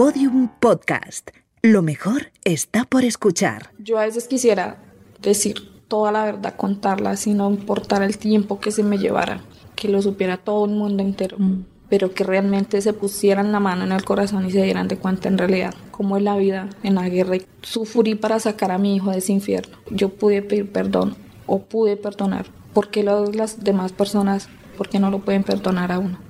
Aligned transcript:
Podium 0.00 0.48
Podcast. 0.60 1.28
Lo 1.60 1.82
mejor 1.82 2.32
está 2.42 2.86
por 2.86 3.04
escuchar. 3.04 3.68
Yo 3.78 3.98
a 3.98 4.06
veces 4.06 4.28
quisiera 4.28 4.78
decir 5.20 5.56
toda 5.88 6.10
la 6.10 6.24
verdad, 6.24 6.56
contarla 6.56 7.16
sin 7.16 7.36
no 7.36 7.50
importar 7.50 8.02
el 8.02 8.16
tiempo 8.16 8.60
que 8.60 8.70
se 8.70 8.82
me 8.82 8.96
llevara, 8.96 9.42
que 9.76 9.90
lo 9.90 10.00
supiera 10.00 10.38
todo 10.38 10.64
el 10.64 10.70
mundo 10.70 11.02
entero, 11.02 11.36
mm. 11.38 11.64
pero 11.90 12.14
que 12.14 12.24
realmente 12.24 12.80
se 12.80 12.94
pusieran 12.94 13.52
la 13.52 13.60
mano 13.60 13.84
en 13.84 13.92
el 13.92 14.02
corazón 14.02 14.46
y 14.46 14.50
se 14.50 14.62
dieran 14.62 14.88
de 14.88 14.96
cuenta 14.96 15.28
en 15.28 15.36
realidad 15.36 15.74
cómo 15.90 16.16
es 16.16 16.22
la 16.22 16.38
vida 16.38 16.70
en 16.82 16.94
la 16.94 17.06
guerra. 17.10 17.36
Y 17.36 17.44
sufrí 17.60 18.14
para 18.14 18.40
sacar 18.40 18.70
a 18.70 18.78
mi 18.78 18.96
hijo 18.96 19.10
de 19.10 19.18
ese 19.18 19.32
infierno. 19.34 19.76
Yo 19.90 20.08
pude 20.08 20.40
pedir 20.40 20.72
perdón 20.72 21.14
o 21.44 21.60
pude 21.60 21.98
perdonar. 21.98 22.46
¿Por 22.72 22.88
qué 22.88 23.02
las 23.02 23.62
demás 23.62 23.92
personas, 23.92 24.48
por 24.78 24.88
qué 24.88 24.98
no 24.98 25.10
lo 25.10 25.18
pueden 25.18 25.44
perdonar 25.44 25.92
a 25.92 25.98
uno? 25.98 26.29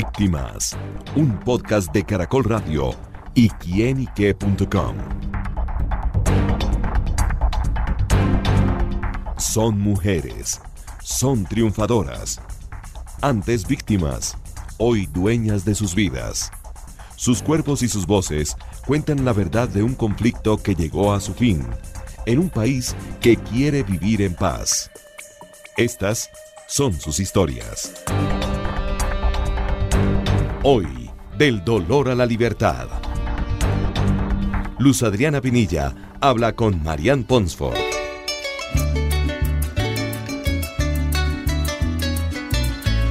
Víctimas, 0.00 0.76
un 1.16 1.40
podcast 1.40 1.92
de 1.92 2.04
Caracol 2.04 2.44
Radio 2.44 2.94
y 3.34 3.48
quienique.com. 3.48 4.94
Son 9.36 9.80
mujeres, 9.80 10.60
son 11.02 11.44
triunfadoras, 11.44 12.40
antes 13.22 13.66
víctimas, 13.66 14.38
hoy 14.78 15.06
dueñas 15.06 15.64
de 15.64 15.74
sus 15.74 15.96
vidas. 15.96 16.52
Sus 17.16 17.42
cuerpos 17.42 17.82
y 17.82 17.88
sus 17.88 18.06
voces 18.06 18.54
cuentan 18.86 19.24
la 19.24 19.32
verdad 19.32 19.68
de 19.68 19.82
un 19.82 19.96
conflicto 19.96 20.58
que 20.58 20.76
llegó 20.76 21.12
a 21.12 21.18
su 21.18 21.34
fin, 21.34 21.66
en 22.24 22.38
un 22.38 22.50
país 22.50 22.94
que 23.20 23.36
quiere 23.36 23.82
vivir 23.82 24.22
en 24.22 24.36
paz. 24.36 24.92
Estas 25.76 26.30
son 26.68 26.92
sus 26.92 27.18
historias. 27.18 28.04
Hoy, 30.70 31.10
del 31.38 31.64
dolor 31.64 32.10
a 32.10 32.14
la 32.14 32.26
libertad. 32.26 32.88
Luz 34.78 35.02
Adriana 35.02 35.40
Pinilla 35.40 35.94
habla 36.20 36.54
con 36.54 36.82
Marianne 36.82 37.24
Ponsford. 37.24 37.78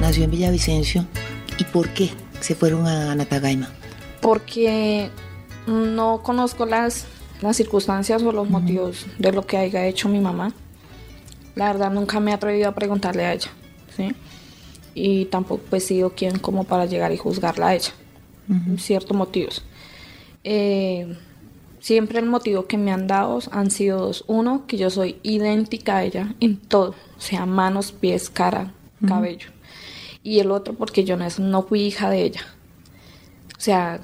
Nació 0.00 0.22
en 0.22 0.30
Villavicencio. 0.30 1.04
¿Y 1.58 1.64
por 1.64 1.88
qué 1.88 2.10
se 2.38 2.54
fueron 2.54 2.86
a 2.86 3.12
Natagaima? 3.16 3.68
Porque 4.20 5.10
no 5.66 6.22
conozco 6.22 6.64
las, 6.64 7.08
las 7.40 7.56
circunstancias 7.56 8.22
o 8.22 8.30
los 8.30 8.48
motivos 8.48 9.04
de 9.18 9.32
lo 9.32 9.44
que 9.44 9.56
haya 9.56 9.84
hecho 9.84 10.08
mi 10.08 10.20
mamá. 10.20 10.52
La 11.56 11.72
verdad 11.72 11.90
nunca 11.90 12.20
me 12.20 12.30
he 12.30 12.34
atrevido 12.34 12.68
a 12.68 12.72
preguntarle 12.76 13.26
a 13.26 13.32
ella. 13.32 13.50
¿sí? 13.96 14.14
Y 14.98 15.26
tampoco 15.26 15.76
he 15.76 15.80
sido 15.80 16.10
quien 16.10 16.38
como 16.38 16.64
para 16.64 16.86
llegar 16.86 17.12
y 17.12 17.16
juzgarla 17.16 17.68
a 17.68 17.74
ella. 17.74 17.92
Ciertos 18.78 19.16
motivos. 19.16 19.62
Eh, 20.42 21.16
siempre 21.80 22.18
el 22.18 22.26
motivo 22.26 22.66
que 22.66 22.78
me 22.78 22.92
han 22.92 23.06
dado 23.06 23.40
han 23.52 23.70
sido 23.70 24.06
dos. 24.06 24.24
Uno, 24.26 24.64
que 24.66 24.76
yo 24.76 24.90
soy 24.90 25.16
idéntica 25.22 25.98
a 25.98 26.04
ella 26.04 26.34
en 26.40 26.56
todo, 26.56 26.94
o 27.16 27.20
sea, 27.20 27.46
manos, 27.46 27.92
pies, 27.92 28.30
cara, 28.30 28.72
cabello. 29.06 29.50
Y 30.22 30.40
el 30.40 30.50
otro, 30.50 30.74
porque 30.74 31.04
yo 31.04 31.16
no, 31.16 31.62
fui 31.62 31.82
hija 31.82 32.10
de 32.10 32.22
ella. 32.22 32.40
O 33.56 33.60
sea, 33.60 34.00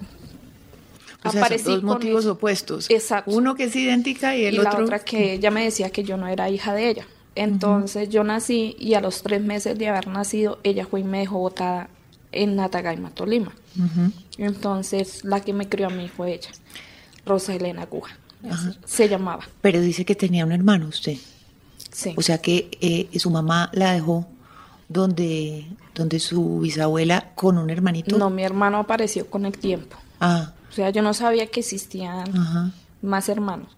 o 1.24 1.30
sea, 1.30 1.48
dos 1.48 1.82
motivos 1.82 2.26
opuestos. 2.26 2.90
Exacto. 2.90 3.30
Uno 3.32 3.54
que 3.54 3.64
es 3.64 3.74
idéntica 3.76 4.36
y 4.36 4.44
el 4.44 4.60
otro. 4.60 4.70
Y 4.70 4.76
la 4.76 4.84
otra 4.84 4.98
que 4.98 5.32
ella 5.32 5.50
me 5.50 5.64
decía 5.64 5.90
que 5.90 6.04
yo 6.04 6.16
no 6.16 6.28
era 6.28 6.50
hija 6.50 6.74
de 6.74 6.90
ella. 6.90 7.06
Entonces 7.34 8.08
yo 8.08 8.22
nací 8.24 8.76
y 8.78 8.94
a 8.94 9.00
los 9.00 9.22
tres 9.22 9.42
meses 9.42 9.78
de 9.78 9.88
haber 9.88 10.06
nacido, 10.08 10.58
ella 10.62 10.86
fue 10.86 11.00
y 11.00 11.04
me 11.04 11.18
dejó 11.18 11.38
botada 11.38 11.88
en 12.32 12.56
Natagaima, 12.56 13.10
Tolima. 13.10 13.52
Entonces 14.38 15.24
la 15.24 15.40
que 15.40 15.52
me 15.52 15.68
crió 15.68 15.88
a 15.88 15.90
mí 15.90 16.08
fue 16.08 16.34
ella, 16.34 16.50
Rosa 17.26 17.54
Elena 17.54 17.82
Aguja, 17.82 18.16
se 18.84 19.08
llamaba. 19.08 19.44
Pero 19.60 19.80
dice 19.80 20.04
que 20.04 20.14
tenía 20.14 20.44
un 20.44 20.52
hermano 20.52 20.88
usted. 20.88 21.16
Sí. 21.90 22.14
O 22.16 22.22
sea 22.22 22.38
que 22.38 22.70
eh, 22.80 23.18
su 23.18 23.30
mamá 23.30 23.70
la 23.72 23.92
dejó 23.92 24.26
donde, 24.88 25.66
donde 25.94 26.18
su 26.20 26.60
bisabuela 26.60 27.32
con 27.34 27.58
un 27.58 27.70
hermanito. 27.70 28.16
No, 28.18 28.30
mi 28.30 28.42
hermano 28.42 28.78
apareció 28.78 29.28
con 29.28 29.46
el 29.46 29.56
tiempo. 29.58 29.96
Ah. 30.20 30.52
O 30.70 30.72
sea, 30.72 30.90
yo 30.90 31.02
no 31.02 31.14
sabía 31.14 31.46
que 31.46 31.60
existían 31.60 32.72
más 33.00 33.28
hermanos. 33.28 33.68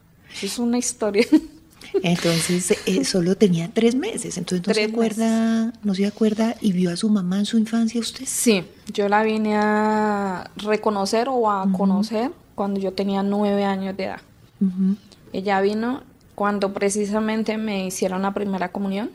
Es 0.42 0.58
una 0.58 0.78
historia. 0.78 1.26
Entonces 2.02 2.74
eh, 2.86 3.04
solo 3.04 3.36
tenía 3.36 3.70
tres 3.72 3.94
meses, 3.94 4.38
entonces 4.38 4.66
no 4.66 4.74
se 4.74 4.84
acuerda, 4.84 5.72
no 5.82 5.94
se 5.94 6.06
acuerda 6.06 6.56
y 6.60 6.72
vio 6.72 6.90
a 6.90 6.96
su 6.96 7.08
mamá 7.08 7.38
en 7.38 7.46
su 7.46 7.58
infancia 7.58 8.00
usted. 8.00 8.24
Sí, 8.26 8.64
yo 8.92 9.08
la 9.08 9.22
vine 9.22 9.56
a 9.56 10.50
reconocer 10.56 11.28
o 11.28 11.50
a 11.50 11.70
conocer 11.72 12.30
cuando 12.54 12.80
yo 12.80 12.92
tenía 12.92 13.22
nueve 13.22 13.64
años 13.64 13.96
de 13.96 14.04
edad. 14.04 14.20
Ella 15.32 15.60
vino 15.60 16.02
cuando 16.34 16.72
precisamente 16.72 17.56
me 17.58 17.86
hicieron 17.86 18.22
la 18.22 18.32
primera 18.32 18.70
comunión. 18.70 19.10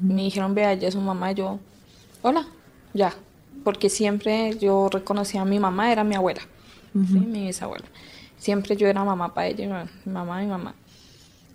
Me 0.00 0.22
dijeron, 0.22 0.54
vea, 0.54 0.72
ella 0.72 0.88
es 0.88 0.94
su 0.94 1.00
mamá. 1.00 1.32
Y 1.32 1.34
yo, 1.34 1.58
hola, 2.22 2.46
ya. 2.94 3.14
Porque 3.62 3.88
siempre 3.90 4.56
yo 4.58 4.88
reconocía 4.90 5.42
a 5.42 5.44
mi 5.44 5.58
mamá, 5.58 5.90
era 5.92 6.04
mi 6.04 6.14
abuela, 6.14 6.42
mi 6.92 7.46
bisabuela. 7.46 7.84
Siempre 8.38 8.76
yo 8.76 8.86
era 8.88 9.04
mamá 9.04 9.32
para 9.32 9.46
ella, 9.48 9.86
mi 10.04 10.12
mamá, 10.12 10.40
mi 10.40 10.46
mamá. 10.46 10.74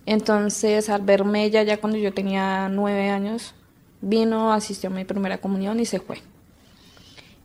Entonces, 0.10 0.90
al 0.90 1.04
verme 1.04 1.46
ella 1.46 1.62
ya 1.62 1.78
cuando 1.78 2.00
yo 2.00 2.12
tenía 2.12 2.68
nueve 2.68 3.12
años, 3.12 3.54
vino, 4.02 4.52
asistió 4.52 4.90
a 4.90 4.94
mi 4.94 5.06
primera 5.06 5.38
comunión 5.38 5.80
y 5.80 5.86
se 5.86 6.00
fue. 6.00 6.20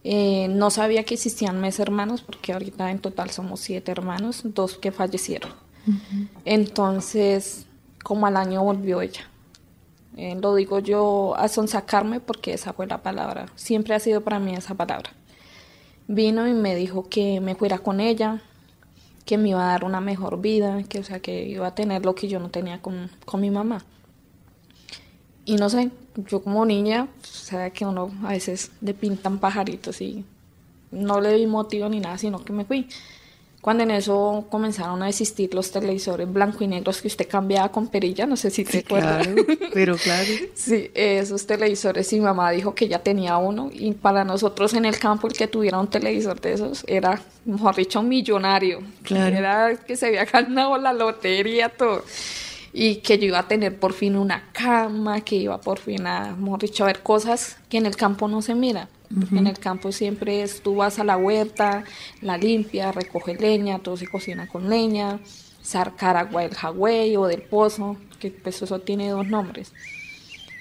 Eh, 0.03 0.49
no 0.49 0.71
sabía 0.71 1.05
que 1.05 1.13
existían 1.13 1.61
mis 1.61 1.79
hermanos, 1.79 2.23
porque 2.23 2.55
ahorita 2.55 2.91
en 2.91 3.01
total 3.01 3.29
somos 3.29 3.61
siete 3.61 3.93
hermanos, 3.93 4.41
dos 4.45 4.79
que 4.79 4.93
fallecieron. 4.93 5.53
Entonces, 6.47 7.67
como 8.03 8.27
al 8.27 8.39
año 8.39 8.65
volvió 8.65 9.03
ella. 9.03 9.29
Eh, 10.17 10.35
lo 10.41 10.55
digo 10.55 10.79
yo 10.79 11.35
a 11.37 11.49
sonsacarme 11.49 12.21
porque 12.21 12.55
esa 12.55 12.73
fue 12.73 12.87
la 12.87 13.03
palabra. 13.03 13.45
Siempre 13.57 13.95
ha 13.95 14.01
sido 14.01 14.23
para 14.23 14.39
mí 14.39 14.55
esa 14.55 14.75
palabra. 14.75 15.11
Vino 16.09 16.49
y 16.49 16.55
me 16.55 16.75
dijo 16.75 17.11
que 17.11 17.43
me 17.43 17.57
fuera 17.57 17.79
con 17.81 18.01
ella, 18.01 18.41
que 19.25 19.39
me 19.39 19.51
iba 19.51 19.63
a 19.65 19.73
dar 19.73 19.85
una 19.85 20.01
mejor 20.01 20.41
vida, 20.41 20.83
que 20.85 20.99
o 20.99 21.05
sea 21.05 21.21
que 21.21 21.47
iba 21.47 21.67
a 21.67 21.75
tener 21.75 22.05
lo 22.05 22.15
que 22.15 22.29
yo 22.29 22.39
no 22.41 22.51
tenía 22.51 22.81
con, 22.83 23.11
mi 23.39 23.51
mamá. 23.51 23.85
Y 25.47 25.57
no 25.57 25.69
sé, 25.69 25.91
yo 26.29 26.43
como 26.43 26.65
niña, 26.65 27.09
o 27.23 27.27
sea 27.27 27.71
que 27.71 27.85
uno 27.85 28.11
a 28.25 28.31
veces 28.31 28.71
le 28.81 28.95
pintan 28.95 29.39
pajaritos 29.39 30.01
y 30.01 30.25
no 30.91 31.21
le 31.21 31.35
di 31.35 31.47
motivo 31.47 31.89
ni 31.89 32.01
nada, 32.01 32.19
sino 32.19 32.45
que 32.45 32.53
me 32.53 32.65
fui. 32.65 32.89
Cuando 33.65 33.83
en 33.83 33.93
eso 33.93 34.45
comenzaron 34.51 35.03
a 35.03 35.09
existir 35.09 35.55
los 35.55 35.71
televisores 35.71 36.31
blanco 36.31 36.63
y 36.63 36.67
negros 36.67 37.01
que 37.01 37.09
usted 37.09 37.27
cambiaba 37.27 37.71
con 37.71 37.89
perilla, 37.89 38.27
no 38.27 38.37
sé 38.37 38.51
si 38.51 38.63
te 38.63 38.81
acuerdas. 38.81 39.27
Claro, 39.27 39.43
pero 39.73 39.97
claro. 39.97 40.29
sí, 40.53 40.91
esos 40.93 41.47
televisores, 41.47 42.13
y 42.13 42.17
mi 42.17 42.27
mamá 42.27 42.51
dijo 42.51 42.75
que 42.75 42.89
ya 42.89 42.99
tenía 42.99 43.39
uno, 43.39 43.71
y 43.73 43.93
para 43.93 44.23
nosotros 44.23 44.75
en 44.75 44.85
el 44.85 44.99
campo 44.99 45.29
el 45.29 45.33
que 45.33 45.49
tuviera 45.49 45.81
un 45.81 45.87
televisor 45.87 46.39
de 46.43 46.53
esos 46.53 46.85
era, 46.87 47.23
mejor 47.47 47.75
dicho, 47.75 48.03
millonario. 48.03 48.83
Claro. 49.03 49.35
Era 49.35 49.77
que 49.77 49.97
se 49.97 50.09
había 50.09 50.27
ganado 50.27 50.77
la 50.77 50.93
lotería, 50.93 51.71
todo. 51.71 52.05
Y 52.75 52.97
que 52.97 53.17
yo 53.17 53.29
iba 53.29 53.39
a 53.39 53.49
tener 53.49 53.81
por 53.81 53.95
fin 53.95 54.17
una 54.17 54.51
cama, 54.53 55.23
que 55.23 55.37
iba 55.37 55.59
por 55.59 55.79
fin 55.79 56.07
a, 56.07 56.37
mejor 56.39 56.61
dicho, 56.61 56.85
a 56.85 56.89
ver 56.89 57.01
cosas 57.01 57.57
que 57.71 57.79
en 57.79 57.87
el 57.87 57.97
campo 57.97 58.29
no 58.29 58.43
se 58.43 58.55
En 59.11 59.47
el 59.47 59.59
campo 59.59 59.93
siempre 59.93 60.43
es, 60.43 60.63
tú 60.63 60.77
vas 60.77 60.99
a 60.99 61.05
la 61.05 61.17
huerta, 61.17 61.85
la 62.21 62.37
limpia, 62.37 62.91
recoge 62.91 63.35
leña, 63.35 63.79
todo 63.79 63.97
se 63.97 64.07
cocina 64.07 64.49
con 64.49 64.69
leña, 64.69 65.21
sacar 65.63 66.17
agua 66.17 66.43
del 66.43 66.55
jagüey 66.55 67.17
o 67.17 67.27
del 67.27 67.43
pozo, 67.43 67.97
que 68.19 68.31
pues 68.31 68.61
eso 68.63 68.81
tiene 68.81 69.11
dos 69.11 69.27
nombres. 69.27 69.73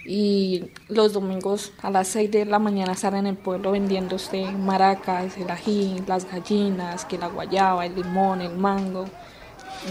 Y 0.06 0.66
los 0.90 1.14
domingos 1.14 1.72
a 1.82 1.90
las 1.90 2.10
6 2.10 2.30
de 2.30 2.46
la 2.46 2.60
mañana 2.60 2.92
estar 2.92 3.16
en 3.16 3.26
el 3.26 3.38
pueblo 3.38 3.72
vendiendo 3.72 4.18
usted 4.18 4.52
maracas, 4.52 5.38
el 5.38 5.50
ají, 5.50 6.04
las 6.08 6.30
gallinas, 6.30 7.06
que 7.06 7.18
la 7.18 7.28
guayaba, 7.28 7.86
el 7.86 7.96
limón, 7.96 8.42
el 8.42 8.56
mango. 8.56 9.06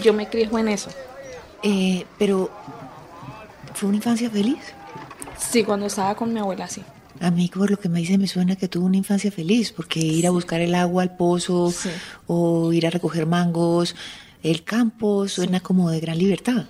Yo 0.03 0.13
me 0.13 0.29
crié 0.29 0.49
en 0.53 0.69
eso. 0.69 0.91
Eh, 1.63 2.05
pero, 2.19 2.51
¿fue 3.75 3.89
una 3.89 3.97
infancia 3.97 4.29
feliz? 4.29 4.59
Sí, 5.39 5.65
cuando 5.65 5.87
estaba 5.87 6.15
con 6.15 6.33
mi 6.33 6.41
abuela, 6.41 6.69
sí. 6.69 6.83
A 7.21 7.31
mí 7.31 7.51
por 7.53 7.71
lo 7.71 7.77
que 7.79 7.89
me 7.89 8.01
dice 8.01 8.19
me 8.19 8.27
suena 8.27 8.57
que 8.57 8.69
tuvo 8.69 8.87
una 8.87 8.97
infancia 8.97 9.31
feliz, 9.31 9.73
porque 9.73 10.01
ir 10.01 10.27
a 10.27 10.31
buscar 10.31 10.61
el 10.61 10.75
agua 10.75 11.03
al 11.03 11.17
pozo 11.17 11.73
o 12.27 12.73
ir 12.73 12.87
a 12.87 12.91
recoger 12.91 13.27
mangos, 13.27 13.95
el 14.43 14.65
campo 14.65 15.29
suena 15.29 15.61
como 15.61 15.91
de 15.91 16.01
gran 16.01 16.19
libertad. 16.19 16.67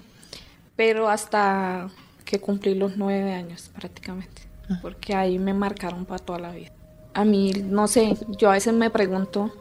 Pero 0.76 1.08
hasta 1.08 1.90
que 2.24 2.40
cumplí 2.40 2.74
los 2.74 2.96
nueve 2.96 3.32
años 3.32 3.70
prácticamente, 3.74 4.42
ah. 4.68 4.78
porque 4.82 5.14
ahí 5.14 5.38
me 5.38 5.54
marcaron 5.54 6.04
para 6.04 6.18
toda 6.18 6.38
la 6.38 6.52
vida. 6.52 6.72
A 7.14 7.24
mí, 7.24 7.52
no 7.64 7.88
sé, 7.88 8.16
yo 8.38 8.50
a 8.50 8.54
veces 8.54 8.72
me 8.74 8.90
pregunto 8.90 9.52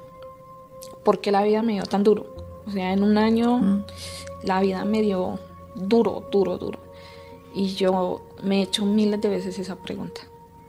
por 1.04 1.22
qué 1.22 1.32
la 1.32 1.44
vida 1.44 1.62
me 1.62 1.74
dio 1.74 1.84
tan 1.84 2.04
duro. 2.04 2.64
O 2.66 2.72
sea, 2.72 2.94
en 2.94 3.04
un 3.04 3.18
año 3.18 3.58
mm. 3.58 3.86
la 4.44 4.62
vida 4.62 4.86
me 4.86 5.02
dio 5.02 5.40
duro, 5.76 6.28
duro, 6.32 6.58
duro. 6.58 6.80
Y 7.54 7.76
yo 7.76 8.26
me 8.44 8.60
he 8.60 8.62
hecho 8.64 8.86
miles 8.86 9.20
de 9.20 9.30
veces 9.30 9.60
esa 9.60 9.76
pregunta 9.76 10.22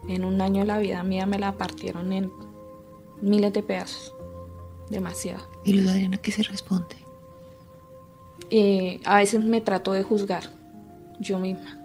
En 0.08 0.24
un 0.24 0.40
año 0.40 0.64
la 0.64 0.78
vida 0.78 1.02
mía 1.02 1.26
me 1.26 1.38
la 1.38 1.52
partieron 1.52 2.12
en 2.12 2.30
miles 3.20 3.52
de 3.52 3.62
pedazos. 3.62 4.14
Demasiado. 4.90 5.48
¿Y 5.64 5.72
Luz 5.74 5.90
Adriana 5.90 6.18
qué 6.18 6.32
se 6.32 6.42
responde? 6.42 6.96
Eh, 8.50 9.00
a 9.04 9.16
veces 9.16 9.42
me 9.42 9.60
trato 9.60 9.92
de 9.92 10.02
juzgar 10.02 10.44
yo 11.18 11.38
misma. 11.38 11.78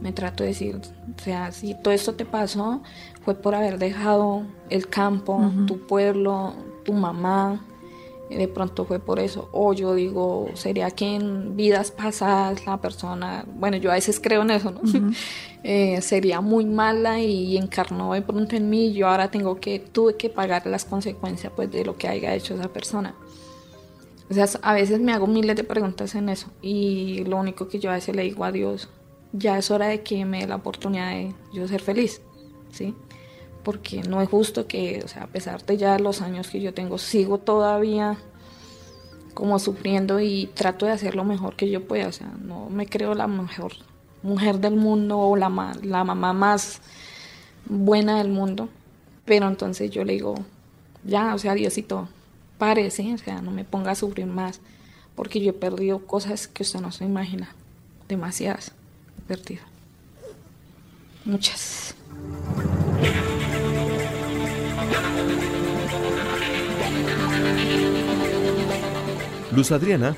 Me 0.00 0.12
trato 0.12 0.42
de 0.42 0.50
decir, 0.50 0.76
o 0.76 1.22
sea, 1.22 1.52
si 1.52 1.74
todo 1.74 1.94
esto 1.94 2.14
te 2.14 2.26
pasó, 2.26 2.82
fue 3.22 3.34
por 3.34 3.54
haber 3.54 3.78
dejado 3.78 4.42
el 4.68 4.88
campo, 4.88 5.50
tu 5.66 5.86
pueblo, 5.86 6.52
tu 6.84 6.92
mamá, 6.92 7.64
de 8.28 8.48
pronto 8.48 8.84
fue 8.84 8.98
por 8.98 9.18
eso. 9.18 9.48
O 9.52 9.72
yo 9.72 9.94
digo, 9.94 10.48
sería 10.54 10.90
que 10.90 11.14
en 11.14 11.56
vidas 11.56 11.90
pasadas 11.90 12.66
la 12.66 12.80
persona, 12.80 13.44
bueno, 13.46 13.76
yo 13.76 13.90
a 13.90 13.94
veces 13.94 14.20
creo 14.20 14.42
en 14.42 14.50
eso, 14.50 14.70
¿no? 14.70 14.80
Eh, 15.68 16.00
sería 16.00 16.40
muy 16.40 16.64
mala 16.64 17.18
y 17.18 17.56
encarnó 17.56 18.12
de 18.12 18.22
pronto 18.22 18.54
en 18.54 18.70
mí. 18.70 18.92
Yo 18.92 19.08
ahora 19.08 19.32
tengo 19.32 19.56
que, 19.58 19.80
tuve 19.80 20.14
que 20.14 20.30
pagar 20.30 20.64
las 20.64 20.84
consecuencias 20.84 21.52
pues 21.56 21.72
de 21.72 21.84
lo 21.84 21.96
que 21.96 22.06
haya 22.06 22.32
hecho 22.36 22.54
esa 22.54 22.68
persona. 22.68 23.16
O 24.30 24.34
sea, 24.34 24.46
a 24.62 24.74
veces 24.74 25.00
me 25.00 25.12
hago 25.12 25.26
miles 25.26 25.56
de 25.56 25.64
preguntas 25.64 26.14
en 26.14 26.28
eso 26.28 26.48
y 26.62 27.24
lo 27.24 27.36
único 27.36 27.66
que 27.66 27.80
yo 27.80 27.90
a 27.90 27.94
veces 27.94 28.14
le 28.14 28.22
digo 28.22 28.44
a 28.44 28.52
Dios, 28.52 28.88
ya 29.32 29.58
es 29.58 29.70
hora 29.72 29.88
de 29.88 30.02
que 30.02 30.24
me 30.24 30.40
dé 30.40 30.46
la 30.46 30.56
oportunidad 30.56 31.10
de 31.10 31.34
yo 31.52 31.66
ser 31.66 31.80
feliz, 31.82 32.22
¿sí? 32.70 32.94
Porque 33.66 34.04
no 34.04 34.22
es 34.22 34.28
justo 34.28 34.68
que, 34.68 35.02
o 35.04 35.08
sea, 35.08 35.24
a 35.24 35.26
pesar 35.26 35.66
de 35.66 35.76
ya 35.76 35.98
los 35.98 36.22
años 36.22 36.50
que 36.50 36.60
yo 36.60 36.72
tengo, 36.72 36.98
sigo 36.98 37.38
todavía 37.38 38.16
como 39.34 39.58
sufriendo 39.58 40.20
y 40.20 40.48
trato 40.54 40.86
de 40.86 40.92
hacer 40.92 41.16
lo 41.16 41.24
mejor 41.24 41.56
que 41.56 41.68
yo 41.68 41.84
pueda, 41.84 42.06
o 42.06 42.12
sea, 42.12 42.30
no 42.44 42.70
me 42.70 42.86
creo 42.86 43.14
la 43.14 43.26
mejor 43.26 43.72
mujer 44.22 44.60
del 44.60 44.76
mundo 44.76 45.18
o 45.18 45.34
la, 45.34 45.76
la 45.82 46.04
mamá 46.04 46.32
más 46.32 46.80
buena 47.68 48.18
del 48.18 48.28
mundo, 48.28 48.68
pero 49.24 49.48
entonces 49.48 49.90
yo 49.90 50.04
le 50.04 50.12
digo, 50.12 50.36
ya, 51.02 51.34
o 51.34 51.38
sea, 51.38 51.54
Diosito, 51.54 52.08
pare, 52.58 52.92
¿sí? 52.92 53.14
o 53.14 53.18
sea, 53.18 53.42
no 53.42 53.50
me 53.50 53.64
ponga 53.64 53.90
a 53.90 53.96
sufrir 53.96 54.26
más, 54.26 54.60
porque 55.16 55.40
yo 55.40 55.50
he 55.50 55.54
perdido 55.54 56.06
cosas 56.06 56.46
que 56.46 56.62
usted 56.62 56.78
no 56.78 56.92
se 56.92 57.04
imagina, 57.04 57.48
demasiadas, 58.06 58.70
he 59.18 59.22
perdido, 59.22 59.64
muchas. 61.24 61.96
Luz 69.56 69.72
Adriana 69.72 70.14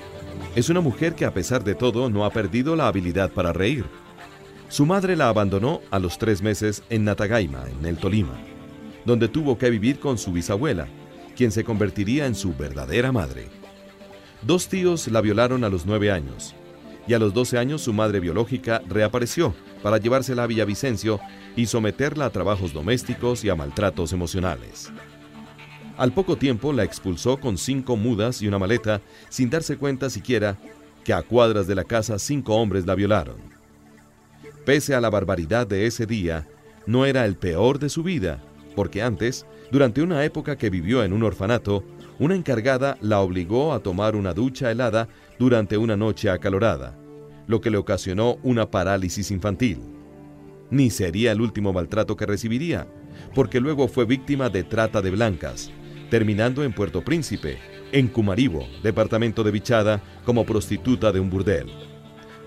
es 0.57 0.69
una 0.69 0.81
mujer 0.81 1.15
que 1.15 1.25
a 1.25 1.33
pesar 1.33 1.63
de 1.63 1.77
todo 1.77 2.11
no 2.11 2.25
ha 2.25 2.31
perdido 2.31 2.75
la 2.75 2.89
habilidad 2.89 3.31
para 3.31 3.53
reír. 3.53 3.85
Su 4.69 4.85
madre 4.85 5.15
la 5.15 5.29
abandonó 5.29 5.81
a 5.93 6.01
los 6.01 6.19
tres 6.19 6.43
meses 6.43 6.83
en 6.91 7.05
Natagaima, 7.05 7.67
en 7.71 7.87
el 7.87 7.99
Tolima, 7.99 8.37
donde 9.05 9.29
tuvo 9.29 9.57
que 9.57 9.71
vivir 9.71 10.01
con 10.01 10.19
su 10.19 10.33
bisabuela, 10.33 10.89
quien 11.37 11.53
se 11.53 11.63
convertiría 11.63 12.27
en 12.27 12.35
su 12.35 12.53
verdadera 12.53 13.13
madre. 13.13 13.47
Dos 14.43 14.67
tíos 14.67 15.07
la 15.07 15.21
violaron 15.21 15.63
a 15.63 15.69
los 15.69 15.87
nueve 15.87 16.11
años, 16.11 16.57
y 17.07 17.15
a 17.15 17.21
los 17.21 17.33
doce 17.33 17.59
años 17.59 17.83
su 17.83 17.93
madre 17.93 18.19
biológica 18.19 18.83
reapareció 18.89 19.55
para 19.85 19.99
llevársela 19.99 20.43
a 20.43 20.47
Villavicencio 20.49 21.21
y 21.55 21.67
someterla 21.67 22.25
a 22.25 22.31
trabajos 22.31 22.73
domésticos 22.73 23.45
y 23.45 23.51
a 23.51 23.55
maltratos 23.55 24.13
emocionales. 24.13 24.91
Al 25.99 26.13
poco 26.13 26.37
tiempo 26.37 26.73
la 26.73 26.85
expulsó 26.85 27.39
con 27.39 27.59
cinco 27.59 27.97
mudas 27.97 28.41
y 28.41 28.47
una 28.47 28.61
maleta, 28.61 29.01
sin 29.29 29.51
darse 29.51 29.77
cuenta 29.77 30.09
siquiera 30.09 30.57
que 31.03 31.13
a 31.13 31.23
cuadras 31.23 31.67
de 31.67 31.75
la 31.75 31.83
casa 31.83 32.21
cinco 32.21 32.55
hombres 32.55 32.87
la 32.87 32.95
violaron. 32.95 33.37
Pese 34.65 34.95
a 34.95 35.01
la 35.01 35.11
barbaridad 35.11 35.67
de 35.67 35.87
ese 35.87 36.07
día, 36.07 36.47
no 36.87 37.05
era 37.05 37.25
el 37.25 37.35
peor 37.35 37.81
de 37.81 37.89
su 37.89 38.05
vida, 38.05 38.41
porque 38.77 39.03
antes, 39.03 39.45
durante 39.73 40.01
una 40.01 40.25
época 40.25 40.57
que 40.57 40.71
vivió 40.71 41.03
en 41.03 41.13
un 41.13 41.25
orfanato, 41.25 41.83
una 42.21 42.37
encargada 42.37 42.97
la 43.01 43.19
obligó 43.19 43.73
a 43.73 43.81
tomar 43.81 44.15
una 44.15 44.35
ducha 44.35 44.71
helada 44.71 45.09
durante 45.37 45.77
una 45.79 45.97
noche 45.97 46.31
acalorada, 46.31 46.97
lo 47.49 47.61
que 47.61 47.71
le 47.71 47.77
ocasionó 47.77 48.39
una 48.45 48.71
parálisis 48.71 49.33
infantil. 49.33 49.81
Ni 50.71 50.91
sería 50.91 51.33
el 51.33 51.41
último 51.41 51.73
maltrato 51.73 52.17
que 52.17 52.27
recibiría, 52.27 52.87
porque 53.35 53.59
luego 53.59 53.89
fue 53.89 54.05
víctima 54.05 54.49
de 54.49 54.63
trata 54.63 55.03
de 55.03 55.11
blancas, 55.11 55.73
terminando 56.11 56.65
en 56.65 56.73
Puerto 56.73 57.03
Príncipe, 57.03 57.59
en 57.93 58.09
Cumaribo, 58.09 58.67
departamento 58.83 59.45
de 59.45 59.51
Bichada, 59.51 60.03
como 60.25 60.45
prostituta 60.45 61.13
de 61.13 61.21
un 61.21 61.31
burdel. 61.31 61.71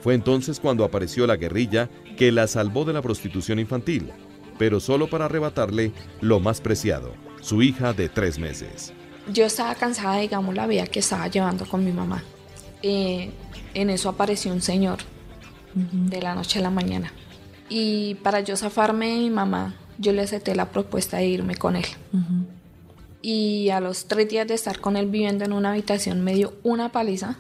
Fue 0.02 0.16
entonces 0.16 0.60
cuando 0.60 0.84
apareció 0.84 1.28
la 1.28 1.38
guerrilla 1.38 1.90
que 2.18 2.31
la 2.31 2.48
salvó 2.48 2.86
de 2.86 2.94
la 2.94 3.02
prostitución 3.02 3.60
infantil, 3.60 4.12
pero 4.58 4.80
solo 4.80 5.10
para 5.10 5.25
arrebatarle 5.25 5.92
lo 6.22 6.40
más 6.40 6.62
preciado, 6.62 7.13
su 7.42 7.62
hija 7.62 7.94
de 7.94 8.10
tres 8.10 8.40
meses. 8.40 8.94
Yo 9.31 9.46
estaba 9.46 9.75
cansada, 9.75 10.18
digamos, 10.18 10.56
la 10.56 10.68
vida 10.68 10.88
que 10.88 11.00
estaba 11.00 11.28
llevando 11.28 11.66
con 11.66 11.86
mi 11.86 11.92
mamá. 11.92 12.24
Eh, 12.81 13.31
en 13.75 13.90
eso 13.92 14.10
apareció 14.10 14.52
un 14.52 14.62
señor 14.62 15.00
de 15.74 16.22
la 16.22 16.34
noche 16.34 16.60
a 16.60 16.63
la 16.63 16.72
mañana. 16.72 17.13
Y 17.69 18.16
para 18.16 18.42
yo 18.42 18.58
zafarme 18.58 19.10
de 19.10 19.19
mi 19.19 19.30
mamá, 19.30 19.75
yo 20.00 20.12
le 20.12 20.24
acepté 20.24 20.56
la 20.56 20.72
propuesta 20.72 21.18
de 21.18 21.28
irme 21.28 21.56
con 21.56 21.75
él 21.75 21.86
y 23.22 23.70
a 23.70 23.80
los 23.80 24.06
tres 24.06 24.30
días 24.30 24.48
de 24.48 24.56
estar 24.56 24.80
con 24.80 24.98
él 24.98 25.08
viviendo 25.08 25.46
en 25.46 25.54
una 25.54 25.72
habitación 25.72 26.22
me 26.22 26.34
dio 26.34 26.54
una 26.64 26.92
paliza. 26.92 27.38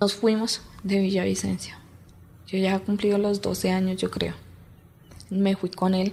Nos 0.00 0.14
fuimos 0.14 0.62
de 0.82 1.00
Villavicencio. 1.00 1.74
Yo 2.46 2.58
ya 2.58 2.76
he 2.76 2.80
cumplido 2.80 3.18
los 3.18 3.40
12 3.40 3.72
años, 3.72 4.00
yo 4.00 4.10
creo. 4.10 4.34
Me 5.30 5.56
fui 5.56 5.70
con 5.70 5.94
él 5.94 6.12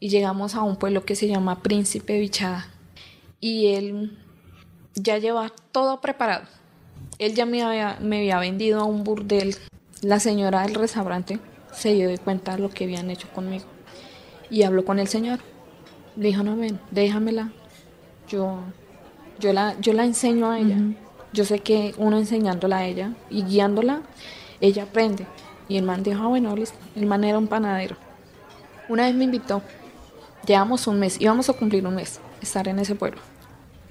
y 0.00 0.10
llegamos 0.10 0.54
a 0.54 0.62
un 0.62 0.76
pueblo 0.76 1.04
que 1.04 1.16
se 1.16 1.28
llama 1.28 1.62
Príncipe 1.62 2.18
Bichada. 2.18 2.68
Y 3.40 3.68
él 3.68 4.18
ya 4.94 5.18
lleva 5.18 5.50
todo 5.72 6.00
preparado. 6.00 6.46
Él 7.18 7.34
ya 7.34 7.46
me 7.46 7.62
había, 7.62 7.98
me 8.00 8.18
había 8.18 8.38
vendido 8.38 8.80
a 8.80 8.84
un 8.84 9.04
burdel. 9.04 9.56
La 10.02 10.20
señora 10.20 10.62
del 10.62 10.74
restaurante 10.74 11.40
se 11.72 11.94
dio 11.94 12.08
de 12.08 12.18
cuenta 12.18 12.56
de 12.56 12.62
lo 12.62 12.70
que 12.70 12.84
habían 12.84 13.10
hecho 13.10 13.28
conmigo. 13.30 13.64
Y 14.50 14.64
habló 14.64 14.84
con 14.84 14.98
el 14.98 15.08
señor. 15.08 15.38
Le 16.16 16.28
dijo, 16.28 16.42
no, 16.42 16.56
ven, 16.56 16.80
déjamela, 16.90 17.52
yo, 18.28 18.60
yo, 19.38 19.52
la, 19.52 19.78
yo 19.80 19.92
la 19.92 20.04
enseño 20.04 20.50
a 20.50 20.58
ella. 20.58 20.76
Yo 21.32 21.44
sé 21.44 21.60
que 21.60 21.94
uno 21.98 22.18
enseñándola 22.18 22.78
a 22.78 22.86
ella 22.86 23.12
y 23.30 23.42
guiándola, 23.42 24.02
ella 24.60 24.84
aprende. 24.84 25.26
Y 25.68 25.76
el 25.76 25.82
man 25.84 26.02
dijo, 26.02 26.22
ah, 26.22 26.28
bueno, 26.28 26.54
el 26.96 27.06
man 27.06 27.24
era 27.24 27.38
un 27.38 27.46
panadero. 27.46 27.96
Una 28.88 29.04
vez 29.04 29.14
me 29.14 29.24
invitó, 29.24 29.62
llevamos 30.46 30.86
un 30.86 30.98
mes, 30.98 31.20
íbamos 31.20 31.50
a 31.50 31.52
cumplir 31.52 31.86
un 31.86 31.94
mes, 31.94 32.20
estar 32.40 32.66
en 32.68 32.78
ese 32.78 32.94
pueblo. 32.94 33.20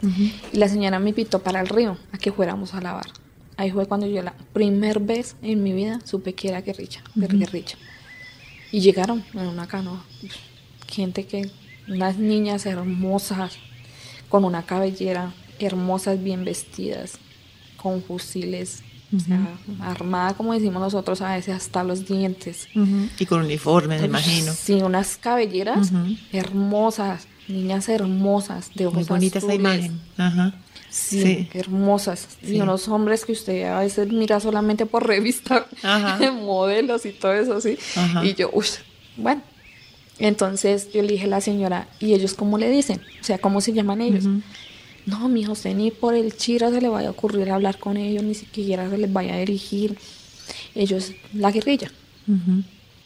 Y 0.02 0.58
la 0.58 0.68
señora 0.68 1.00
me 1.00 1.10
invitó 1.10 1.40
para 1.40 1.60
el 1.60 1.68
río, 1.68 1.98
a 2.12 2.18
que 2.18 2.32
fuéramos 2.32 2.74
a 2.74 2.82
lavar. 2.82 3.08
Ahí 3.58 3.72
fue 3.72 3.88
cuando 3.88 4.06
yo 4.08 4.22
la 4.22 4.34
primer 4.54 5.00
vez 5.00 5.36
en 5.42 5.64
mi 5.64 5.74
vida 5.74 6.00
supe 6.04 6.34
que 6.34 6.50
era 6.50 6.62
guerrilla, 6.62 7.04
guerrilla. 7.16 7.76
Y 8.72 8.82
llegaron 8.82 9.24
en 9.34 9.48
una 9.48 9.68
canoa, 9.68 10.04
gente 10.88 11.26
que, 11.26 11.50
unas 11.88 12.18
niñas 12.18 12.66
hermosas, 12.66 13.58
con 14.30 14.44
una 14.46 14.64
cabellera, 14.64 15.34
hermosas, 15.60 16.22
bien 16.22 16.46
vestidas, 16.46 17.18
con 17.78 18.02
fusiles, 18.04 18.84
armada, 19.80 20.34
como 20.34 20.54
decimos 20.54 20.82
nosotros 20.82 21.22
a 21.22 21.36
veces, 21.36 21.56
hasta 21.56 21.84
los 21.84 22.06
dientes. 22.06 22.68
Y 23.20 23.26
con 23.26 23.42
uniformes, 23.42 24.02
me 24.02 24.08
imagino. 24.08 24.54
Sí, 24.54 24.74
unas 24.76 25.18
cabelleras 25.18 25.92
hermosas, 26.32 27.28
niñas 27.48 27.88
hermosas, 27.90 28.72
de 28.76 28.88
ojos 28.88 28.98
Muy 28.98 29.06
bonita 29.06 29.40
esa 29.40 29.54
imagen. 29.54 30.00
Sí, 30.90 31.48
hermosas. 31.54 32.28
Y 32.42 32.60
unos 32.60 32.88
hombres 32.88 33.26
que 33.26 33.34
usted 33.34 33.64
a 33.66 33.80
veces 33.80 34.12
mira 34.12 34.40
solamente 34.40 34.86
por 34.86 35.06
revista, 35.06 35.68
modelos 36.34 37.06
y 37.06 37.12
todo 37.12 37.34
eso, 37.34 37.62
sí. 37.62 37.78
Y 38.24 38.34
yo, 38.36 38.50
uy, 38.54 38.66
bueno, 39.16 39.42
entonces 40.20 40.92
yo 40.92 41.02
le 41.02 41.10
dije 41.10 41.26
a 41.26 41.28
la 41.28 41.42
señora, 41.42 41.88
¿y 42.00 42.14
ellos 42.14 42.34
cómo 42.34 42.58
le 42.58 42.70
dicen? 42.70 43.02
O 43.22 43.24
sea, 43.24 43.38
¿cómo 43.38 43.62
se 43.62 43.74
llaman 43.74 44.02
ellos? 44.02 44.26
No, 45.06 45.30
mi 45.30 45.48
usted 45.48 45.76
ni 45.76 45.92
por 45.92 46.16
el 46.16 46.36
chira 46.36 46.72
se 46.72 46.82
le 46.82 46.90
vaya 46.90 47.10
a 47.10 47.12
ocurrir 47.12 47.50
hablar 47.52 47.78
con 47.78 47.98
ellos, 47.98 48.24
ni 48.24 48.34
siquiera 48.34 48.90
se 48.90 48.98
les 48.98 49.12
vaya 49.12 49.36
a 49.36 49.38
dirigir. 49.38 49.98
Ellos, 50.76 51.12
la 51.34 51.52
guerrilla. 51.52 51.92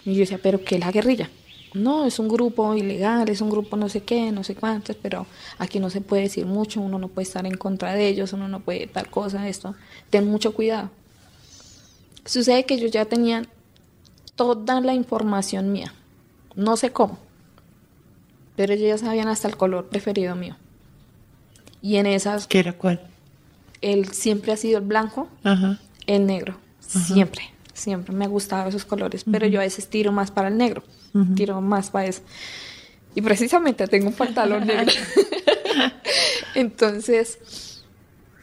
Y 0.06 0.14
yo 0.14 0.20
decía, 0.20 0.40
¿pero 0.42 0.64
qué 0.64 0.76
es 0.76 0.82
la 0.82 0.92
guerrilla? 0.92 1.30
No, 1.74 2.06
es 2.06 2.20
un 2.20 2.28
grupo 2.28 2.74
ilegal, 2.76 3.30
es 3.30 3.40
un 3.40 3.50
grupo 3.50 3.78
no 3.78 3.88
sé 3.88 4.02
qué, 4.02 4.32
no 4.32 4.44
sé 4.44 4.56
cuántos, 4.56 4.96
pero 4.98 5.26
aquí 5.58 5.80
no 5.80 5.90
se 5.90 6.02
puede 6.02 6.24
decir 6.24 6.46
mucho, 6.46 6.82
uno 6.82 6.98
no 6.98 7.08
puede 7.08 7.28
estar 7.28 7.46
en 7.46 7.56
contra 7.56 7.94
de 7.94 8.08
ellos, 8.08 8.34
uno 8.34 8.48
no 8.48 8.62
puede 8.62 8.88
tal 8.88 9.10
cosa, 9.10 9.48
esto. 9.48 9.76
Ten 10.10 10.28
mucho 10.28 10.54
cuidado. 10.54 10.90
Sucede 12.26 12.66
que 12.66 12.74
ellos 12.74 12.92
ya 12.92 13.06
tenían 13.06 13.48
toda 14.36 14.82
la 14.82 14.94
información 14.94 15.72
mía 15.72 15.94
no 16.56 16.78
sé 16.78 16.92
cómo. 16.92 17.20
Pero 18.56 18.74
ellos 18.74 18.88
ya 18.88 18.98
sabían 18.98 19.28
hasta 19.28 19.48
el 19.48 19.58
color 19.58 19.88
preferido 19.90 20.36
mío. 20.36 20.56
Y 21.82 21.96
en 21.98 22.06
esas... 22.06 22.48
¿Qué 22.48 22.60
era 22.60 22.74
cuál? 22.74 23.02
Él 23.82 24.10
siempre 24.10 24.52
ha 24.52 24.58
sido 24.58 24.78
el 24.78 24.86
blanco, 24.86 25.28
el 26.06 26.26
negro. 26.26 26.58
Siempre, 26.80 27.50
siempre 27.74 28.14
me 28.14 28.26
han 28.26 28.32
gustado 28.32 28.70
esos 28.70 28.86
colores. 28.86 29.26
Pero 29.30 29.48
yo 29.48 29.60
a 29.60 29.64
veces 29.64 29.88
tiro 29.88 30.12
más 30.12 30.30
para 30.30 30.50
el 30.50 30.58
negro. 30.58 30.84
Tiro 31.36 31.60
más 31.62 31.90
para 31.90 32.08
eso. 32.08 32.22
Y 33.16 33.22
precisamente 33.22 33.88
tengo 33.88 34.08
un 34.08 34.14
pantalón 34.14 34.68
negro. 34.68 34.94
Entonces, 36.56 37.84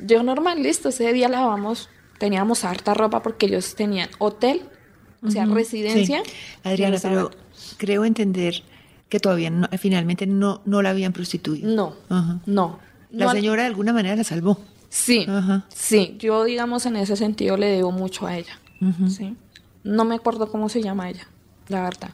yo 0.00 0.22
normal, 0.22 0.62
listo, 0.62 0.88
ese 0.90 1.12
día 1.12 1.28
lavamos, 1.28 1.88
teníamos 2.18 2.64
harta 2.64 2.94
ropa 2.94 3.22
porque 3.22 3.46
ellos 3.46 3.74
tenían 3.74 4.10
hotel, 4.18 4.62
o 5.22 5.30
sea, 5.30 5.46
residencia. 5.46 6.22
Adriana, 6.64 6.98
pero 7.00 7.30
creo 7.76 8.04
entender 8.04 8.62
que 9.08 9.20
todavía 9.20 9.50
finalmente 9.78 10.26
no, 10.26 10.60
no 10.64 10.82
la 10.82 10.90
habían 10.90 11.12
prostituido. 11.12 11.68
No, 11.68 11.94
no. 12.46 12.78
La 13.10 13.32
señora 13.32 13.62
de 13.62 13.68
alguna 13.68 13.92
manera 13.92 14.16
la 14.16 14.24
salvó. 14.24 14.58
Sí, 14.90 15.26
sí, 15.68 16.16
yo 16.18 16.44
digamos 16.44 16.86
en 16.86 16.96
ese 16.96 17.16
sentido 17.16 17.56
le 17.56 17.66
debo 17.66 17.92
mucho 17.92 18.26
a 18.26 18.36
ella. 18.36 18.58
¿sí? 19.08 19.36
No 19.84 20.04
me 20.04 20.16
acuerdo 20.16 20.50
cómo 20.50 20.68
se 20.68 20.82
llama 20.82 21.10
ella, 21.10 21.28
la 21.68 21.82
verdad. 21.82 22.10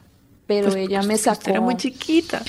Pero 0.47 0.67
pues, 0.67 0.75
ella 0.75 0.99
pues, 0.99 1.07
me 1.07 1.17
sacó. 1.17 1.49
Era 1.49 1.61
muy 1.61 1.75
chiquita. 1.75 2.43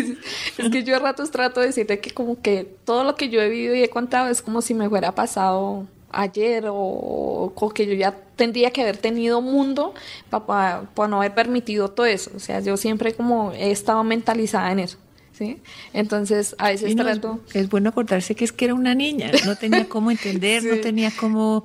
es 0.58 0.70
que 0.70 0.84
yo 0.84 0.96
a 0.96 0.98
ratos 0.98 1.30
trato 1.30 1.60
de 1.60 1.66
decirte 1.66 2.00
que 2.00 2.10
como 2.12 2.40
que 2.40 2.76
todo 2.84 3.04
lo 3.04 3.14
que 3.14 3.28
yo 3.28 3.42
he 3.42 3.48
vivido 3.48 3.74
y 3.74 3.82
he 3.82 3.90
contado 3.90 4.28
es 4.28 4.40
como 4.40 4.62
si 4.62 4.72
me 4.72 4.88
fuera 4.88 5.14
pasado 5.14 5.86
ayer 6.12 6.66
o, 6.68 7.52
o 7.54 7.68
que 7.74 7.86
yo 7.86 7.94
ya 7.94 8.16
tendría 8.36 8.70
que 8.70 8.82
haber 8.82 8.96
tenido 8.96 9.40
mundo 9.40 9.94
para, 10.30 10.82
para 10.94 11.08
no 11.08 11.18
haber 11.18 11.34
permitido 11.34 11.88
todo 11.88 12.06
eso. 12.06 12.30
O 12.36 12.40
sea, 12.40 12.60
yo 12.60 12.76
siempre 12.76 13.14
como 13.14 13.52
he 13.52 13.70
estado 13.70 14.02
mentalizada 14.04 14.70
en 14.72 14.80
eso. 14.80 14.98
¿sí? 15.32 15.58
Entonces, 15.92 16.54
a 16.58 16.68
veces 16.68 16.94
trato... 16.96 17.40
Es, 17.52 17.68
bueno 17.68 17.90
acordarse 17.90 18.34
que 18.34 18.44
es 18.44 18.52
que 18.52 18.66
era 18.66 18.74
una 18.74 18.94
niña, 18.94 19.30
no 19.44 19.56
tenía 19.56 19.88
cómo 19.88 20.10
entender, 20.10 20.62
no 20.76 20.76
tenía 20.80 21.10
cómo... 21.18 21.64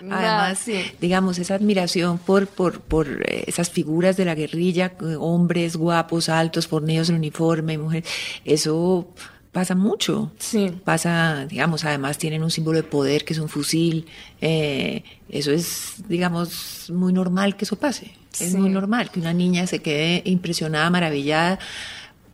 Además, 0.00 0.64
digamos, 1.00 1.38
esa 1.38 1.56
admiración 1.56 2.18
por, 2.18 2.46
por, 2.46 2.80
por 2.80 3.08
eh, 3.26 3.44
esas 3.48 3.70
figuras 3.70 4.16
de 4.16 4.24
la 4.24 4.36
guerrilla, 4.36 4.92
eh, 5.00 5.16
hombres 5.18 5.76
guapos, 5.76 6.28
altos, 6.28 6.68
fornidos 6.68 7.08
en 7.08 7.16
uniforme, 7.16 7.78
mujeres, 7.78 8.08
eso 8.44 9.08
pasa 9.52 9.74
mucho. 9.74 10.32
Sí. 10.38 10.72
Pasa, 10.84 11.46
digamos, 11.46 11.84
además 11.84 12.18
tienen 12.18 12.42
un 12.42 12.50
símbolo 12.50 12.78
de 12.78 12.84
poder 12.84 13.24
que 13.24 13.32
es 13.32 13.38
un 13.38 13.48
fusil. 13.48 14.06
Eh, 14.40 15.02
eso 15.28 15.50
es, 15.50 15.94
digamos, 16.08 16.90
muy 16.90 17.12
normal 17.12 17.56
que 17.56 17.64
eso 17.64 17.76
pase. 17.76 18.12
Es 18.38 18.54
muy 18.54 18.70
normal 18.70 19.10
que 19.10 19.20
una 19.20 19.32
niña 19.32 19.66
se 19.66 19.80
quede 19.80 20.22
impresionada, 20.24 20.88
maravillada 20.90 21.58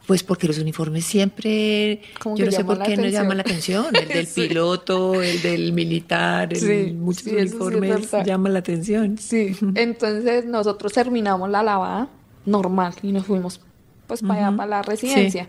pues 0.06 0.22
porque 0.22 0.46
los 0.46 0.58
uniformes 0.58 1.04
siempre, 1.04 2.02
yo 2.36 2.44
no 2.44 2.52
sé 2.52 2.64
por 2.64 2.82
qué 2.82 2.96
no 2.96 3.06
llaman 3.06 3.38
la 3.38 3.42
atención, 3.42 3.86
el 3.96 4.08
del 4.08 4.26
piloto, 4.26 5.22
el 5.22 5.40
del 5.40 5.72
militar, 5.72 6.52
el, 6.52 6.94
muchos 6.94 7.26
uniformes 7.26 8.10
llaman 8.24 8.52
la 8.52 8.58
atención. 8.58 9.16
Sí, 9.18 9.56
entonces 9.74 10.44
nosotros 10.44 10.92
terminamos 10.92 11.48
la 11.48 11.62
lavada 11.62 12.08
normal 12.44 12.94
y 13.02 13.12
nos 13.12 13.24
fuimos 13.24 13.60
pues 14.06 14.20
para 14.20 14.48
allá, 14.48 14.56
para 14.56 14.68
la 14.68 14.82
residencia. 14.82 15.48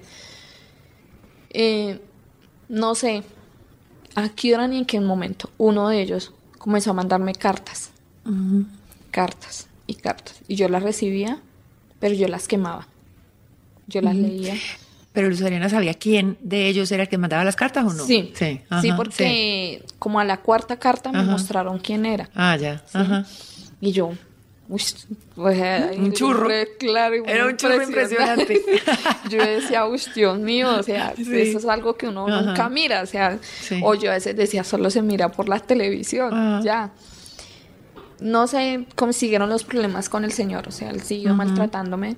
Eh, 1.57 2.01
no 2.67 2.95
sé 2.95 3.23
a 4.15 4.27
qué 4.27 4.53
hora 4.53 4.67
ni 4.67 4.79
en 4.79 4.85
qué 4.85 4.99
momento 4.99 5.49
uno 5.57 5.87
de 5.87 6.01
ellos 6.01 6.33
comenzó 6.57 6.91
a 6.91 6.93
mandarme 6.93 7.33
cartas, 7.33 7.91
cartas 9.09 9.67
y 9.87 9.93
cartas, 9.95 10.41
y 10.49 10.55
yo 10.55 10.67
las 10.67 10.83
recibía, 10.83 11.39
pero 12.01 12.13
yo 12.13 12.27
las 12.27 12.49
quemaba. 12.49 12.89
Yo 13.87 14.01
las 14.01 14.15
leía. 14.15 14.55
Pero 15.13 15.27
Adriana 15.27 15.69
sabía 15.69 15.93
quién 15.93 16.37
de 16.41 16.67
ellos 16.67 16.91
era 16.91 17.03
el 17.03 17.09
que 17.09 17.17
mandaba 17.17 17.45
las 17.45 17.55
cartas 17.55 17.85
o 17.85 17.93
no? 17.93 18.03
Sí, 18.05 18.33
sí, 18.35 18.59
sí 18.81 18.91
porque 18.97 19.85
como 19.97 20.19
a 20.19 20.25
la 20.25 20.41
cuarta 20.41 20.77
carta 20.77 21.13
me 21.13 21.23
mostraron 21.23 21.79
quién 21.79 22.05
era. 22.05 22.29
Ah, 22.35 22.57
ya. 22.57 22.83
Ajá. 22.91 23.25
Y 23.79 23.93
yo, 23.93 24.11
uy, 24.67 24.81
un 25.97 26.11
churro. 26.13 26.49
claro, 26.79 27.15
era 27.25 27.45
un 27.45 27.57
churro 27.57 27.81
impresionante. 27.81 28.61
yo 29.29 29.37
decía, 29.37 29.85
uy, 29.85 30.01
Dios 30.13 30.39
mío, 30.39 30.79
o 30.79 30.83
sea, 30.83 31.13
eso 31.17 31.57
es 31.57 31.65
algo 31.65 31.95
que 31.95 32.07
uno 32.07 32.27
nunca 32.27 32.69
mira, 32.69 33.01
o 33.01 33.05
sea, 33.05 33.39
o 33.83 33.93
yo 33.95 34.11
a 34.11 34.15
veces 34.15 34.35
decía, 34.35 34.63
solo 34.63 34.89
se 34.89 35.01
mira 35.01 35.31
por 35.31 35.49
la 35.49 35.59
televisión, 35.59 36.63
ya. 36.63 36.91
No 38.19 38.47
sé 38.47 38.85
cómo 38.95 39.11
siguieron 39.11 39.49
los 39.49 39.65
problemas 39.65 40.07
con 40.07 40.23
el 40.23 40.31
señor, 40.31 40.67
o 40.67 40.71
sea, 40.71 40.89
él 40.89 41.01
siguió 41.01 41.35
maltratándome 41.35 42.15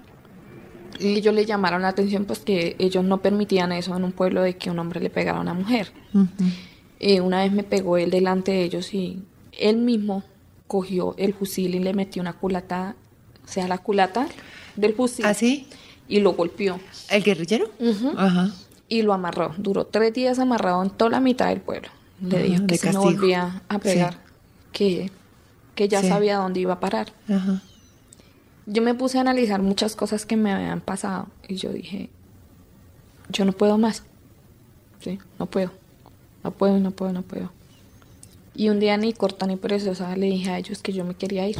y 0.99 1.15
ellos 1.15 1.33
le 1.33 1.45
llamaron 1.45 1.81
la 1.81 1.89
atención 1.89 2.25
pues 2.25 2.39
que 2.39 2.75
ellos 2.79 3.03
no 3.03 3.19
permitían 3.19 3.71
eso 3.71 3.95
en 3.95 4.03
un 4.03 4.11
pueblo 4.11 4.41
de 4.41 4.57
que 4.57 4.69
un 4.69 4.79
hombre 4.79 4.99
le 4.99 5.09
pegara 5.09 5.37
a 5.37 5.41
una 5.41 5.53
mujer. 5.53 5.91
Eh, 6.99 7.21
una 7.21 7.43
vez 7.43 7.51
me 7.51 7.63
pegó 7.63 7.97
él 7.97 8.09
delante 8.09 8.51
de 8.51 8.63
ellos 8.63 8.93
y 8.93 9.23
él 9.51 9.77
mismo 9.77 10.23
cogió 10.67 11.15
el 11.17 11.33
fusil 11.33 11.75
y 11.75 11.79
le 11.79 11.93
metió 11.93 12.21
una 12.21 12.33
culata, 12.33 12.95
o 13.45 13.47
sea, 13.47 13.67
la 13.67 13.77
culata 13.77 14.27
del 14.75 14.93
fusil. 14.93 15.25
¿Así? 15.25 15.67
¿Ah, 15.71 15.75
y 16.07 16.19
lo 16.19 16.33
golpeó. 16.33 16.79
¿El 17.09 17.23
guerrillero? 17.23 17.69
Ajá. 18.15 18.51
Y 18.87 19.01
lo 19.01 19.13
amarró. 19.13 19.53
Duró 19.57 19.85
tres 19.85 20.13
días 20.13 20.39
amarrado 20.39 20.81
en 20.83 20.89
toda 20.89 21.11
la 21.11 21.19
mitad 21.19 21.49
del 21.49 21.61
pueblo. 21.61 21.89
Le 22.21 22.43
dijo 22.43 22.65
que 22.65 22.77
se 22.77 22.93
no 22.93 23.01
volvía 23.01 23.61
a 23.69 23.79
pegar, 23.79 24.19
que, 24.71 25.11
que 25.75 25.87
ya 25.87 26.01
sabía 26.01 26.37
dónde 26.37 26.61
iba 26.61 26.73
a 26.73 26.79
parar. 26.79 27.13
Ajá 27.29 27.61
yo 28.67 28.81
me 28.81 28.93
puse 28.93 29.17
a 29.17 29.21
analizar 29.21 29.61
muchas 29.61 29.95
cosas 29.95 30.25
que 30.25 30.35
me 30.35 30.51
habían 30.51 30.81
pasado 30.81 31.27
y 31.47 31.55
yo 31.55 31.71
dije, 31.71 32.09
yo 33.29 33.45
no 33.45 33.53
puedo 33.53 33.77
más. 33.77 34.03
Sí, 34.99 35.17
no 35.39 35.45
puedo. 35.45 35.71
No 36.43 36.51
puedo, 36.51 36.77
no 36.79 36.91
puedo, 36.91 37.13
no 37.13 37.21
puedo. 37.21 37.49
Y 38.57 38.69
un 38.69 38.79
día 38.79 38.97
ni 38.97 39.13
corta 39.13 39.45
ni 39.45 39.55
preciosa 39.55 40.17
le 40.17 40.25
dije 40.25 40.49
a 40.49 40.57
ellos 40.57 40.81
que 40.81 40.91
yo 40.91 41.05
me 41.05 41.13
quería 41.13 41.47
ir. 41.47 41.57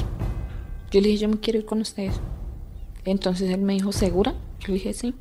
Yo 0.90 1.00
le 1.00 1.10
dije, 1.10 1.20
yo 1.20 1.30
me 1.30 1.40
quiero 1.40 1.60
ir 1.60 1.66
con 1.66 1.80
ustedes. 1.80 2.16
Entonces 3.06 3.52
él 3.52 3.62
me 3.62 3.74
dijo, 3.74 3.92
¿segura? 3.92 4.34
Yo 4.60 4.70
le 4.70 4.74
dije, 4.74 4.94
sí. 4.94 5.14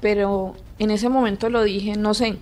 Pero 0.00 0.56
en 0.80 0.90
ese 0.90 1.08
momento 1.08 1.50
lo 1.50 1.62
dije, 1.62 1.94
no 1.94 2.14
sé. 2.14 2.36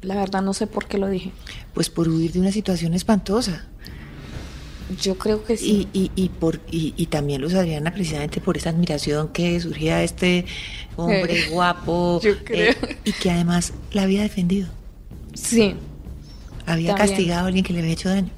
La 0.00 0.14
verdad 0.14 0.42
no 0.42 0.54
sé 0.54 0.68
por 0.68 0.86
qué 0.86 0.96
lo 0.96 1.08
dije. 1.08 1.32
Pues 1.74 1.90
por 1.90 2.08
huir 2.08 2.30
de 2.30 2.38
una 2.38 2.52
situación 2.52 2.94
espantosa. 2.94 3.66
Yo 5.02 5.18
creo 5.18 5.42
que 5.42 5.56
sí. 5.56 5.88
Y, 5.92 6.04
y, 6.04 6.10
y 6.14 6.28
por, 6.28 6.60
y, 6.70 7.04
también 7.06 7.40
Luz 7.40 7.54
Adriana, 7.54 7.92
precisamente 7.92 8.40
por 8.40 8.56
esa 8.56 8.70
admiración 8.70 9.30
que 9.32 9.58
surgía 9.60 9.96
de 9.96 10.04
este 10.04 10.46
hombre 10.94 11.48
guapo. 11.50 12.20
Yo 12.22 12.44
creo. 12.44 12.70
Eh, 12.70 12.96
y 13.04 13.12
que 13.12 13.32
además 13.32 13.72
la 13.90 14.02
había 14.02 14.22
defendido. 14.22 14.68
Sí. 15.34 15.74
Había 16.68 16.94
castigado 16.94 17.44
a 17.44 17.46
alguien 17.46 17.64
que 17.64 17.72
le 17.72 17.80
había 17.80 17.92
hecho 17.92 18.08
daño. 18.08 18.30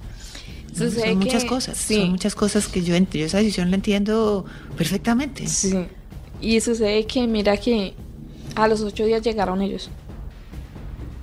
Son 0.74 1.18
muchas 1.18 1.44
cosas. 1.44 1.76
Son 1.76 2.10
muchas 2.10 2.34
cosas 2.34 2.68
que 2.68 2.82
yo, 2.82 2.96
yo 2.96 3.24
esa 3.26 3.38
decisión 3.38 3.70
la 3.70 3.76
entiendo 3.76 4.44
perfectamente. 4.76 5.46
Sí. 5.46 5.86
Y 6.40 6.60
sucede 6.60 7.06
que, 7.06 7.26
mira 7.26 7.56
que 7.56 7.94
a 8.54 8.68
los 8.68 8.80
ocho 8.80 9.04
días 9.04 9.22
llegaron 9.22 9.60
ellos. 9.62 9.90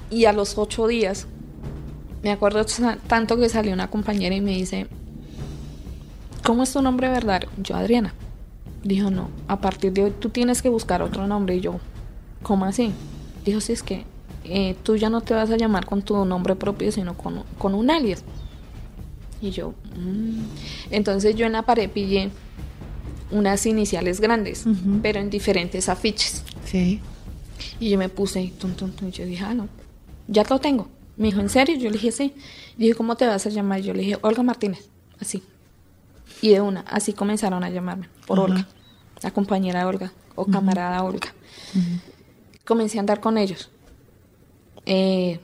Y 0.09 0.25
a 0.25 0.33
los 0.33 0.57
ocho 0.57 0.87
días, 0.87 1.27
me 2.23 2.31
acuerdo 2.31 2.65
tanto 3.07 3.37
que 3.37 3.49
salió 3.49 3.73
una 3.73 3.89
compañera 3.89 4.35
y 4.35 4.41
me 4.41 4.51
dice, 4.51 4.87
¿cómo 6.43 6.63
es 6.63 6.73
tu 6.73 6.81
nombre 6.81 7.09
verdadero? 7.09 7.49
Yo, 7.57 7.75
Adriana. 7.75 8.13
Dijo, 8.83 9.09
no, 9.09 9.29
a 9.47 9.59
partir 9.59 9.91
de 9.91 10.03
hoy 10.03 10.13
tú 10.17 10.29
tienes 10.29 10.61
que 10.61 10.69
buscar 10.69 11.01
otro 11.01 11.25
nombre. 11.25 11.55
Y 11.55 11.61
yo, 11.61 11.79
¿cómo 12.43 12.65
así? 12.65 12.91
Dijo, 13.43 13.59
si 13.59 13.73
es 13.73 13.83
que 13.83 14.05
eh, 14.49 14.75
tú 14.83 14.95
ya 14.95 15.09
no 15.09 15.21
te 15.21 15.33
vas 15.33 15.49
a 15.51 15.57
llamar 15.57 15.85
con 15.85 16.01
tu 16.01 16.25
nombre 16.25 16.55
propio, 16.55 16.91
sino 16.91 17.15
con, 17.15 17.75
un 17.75 17.89
alias. 17.89 18.23
Y 19.41 19.51
yo, 19.51 19.73
mm". 19.95 20.41
entonces 20.91 21.35
yo 21.35 21.45
en 21.45 21.51
la 21.53 21.61
pared 21.61 21.89
pillé 21.89 22.31
unas 23.29 23.65
iniciales 23.65 24.21
grandes, 24.21 24.65
pero 25.01 25.19
en 25.19 25.29
diferentes 25.29 25.89
afiches. 25.89 26.43
Sí. 26.65 27.01
Y 27.79 27.89
yo 27.89 27.97
me 27.97 28.09
puse, 28.09 28.51
tum, 28.57 28.73
tum, 28.73 28.91
tum, 28.91 29.11
yo 29.11 29.25
dije, 29.25 29.43
ah, 29.43 29.53
no, 29.53 29.67
ya 30.27 30.43
lo 30.49 30.59
tengo. 30.59 30.87
Me 31.17 31.27
dijo, 31.27 31.41
¿en 31.41 31.49
serio? 31.49 31.75
Yo 31.77 31.89
le 31.89 31.93
dije, 31.93 32.11
sí. 32.11 32.33
Dije, 32.77 32.93
¿cómo 32.93 33.15
te 33.15 33.25
vas 33.25 33.45
a 33.45 33.49
llamar? 33.49 33.81
Yo 33.81 33.93
le 33.93 34.01
dije, 34.01 34.17
Olga 34.21 34.43
Martínez, 34.43 34.87
así. 35.19 35.43
Y 36.41 36.49
de 36.49 36.61
una, 36.61 36.81
así 36.81 37.13
comenzaron 37.13 37.63
a 37.63 37.69
llamarme, 37.69 38.07
por 38.27 38.39
Olga, 38.39 38.67
la 39.23 39.31
compañera 39.31 39.87
Olga 39.87 40.11
o 40.35 40.45
camarada 40.45 41.03
Olga. 41.03 41.33
Comencé 42.63 42.97
a 42.97 43.01
andar 43.01 43.19
con 43.19 43.37
ellos. 43.37 43.69
Eh, 44.89 45.39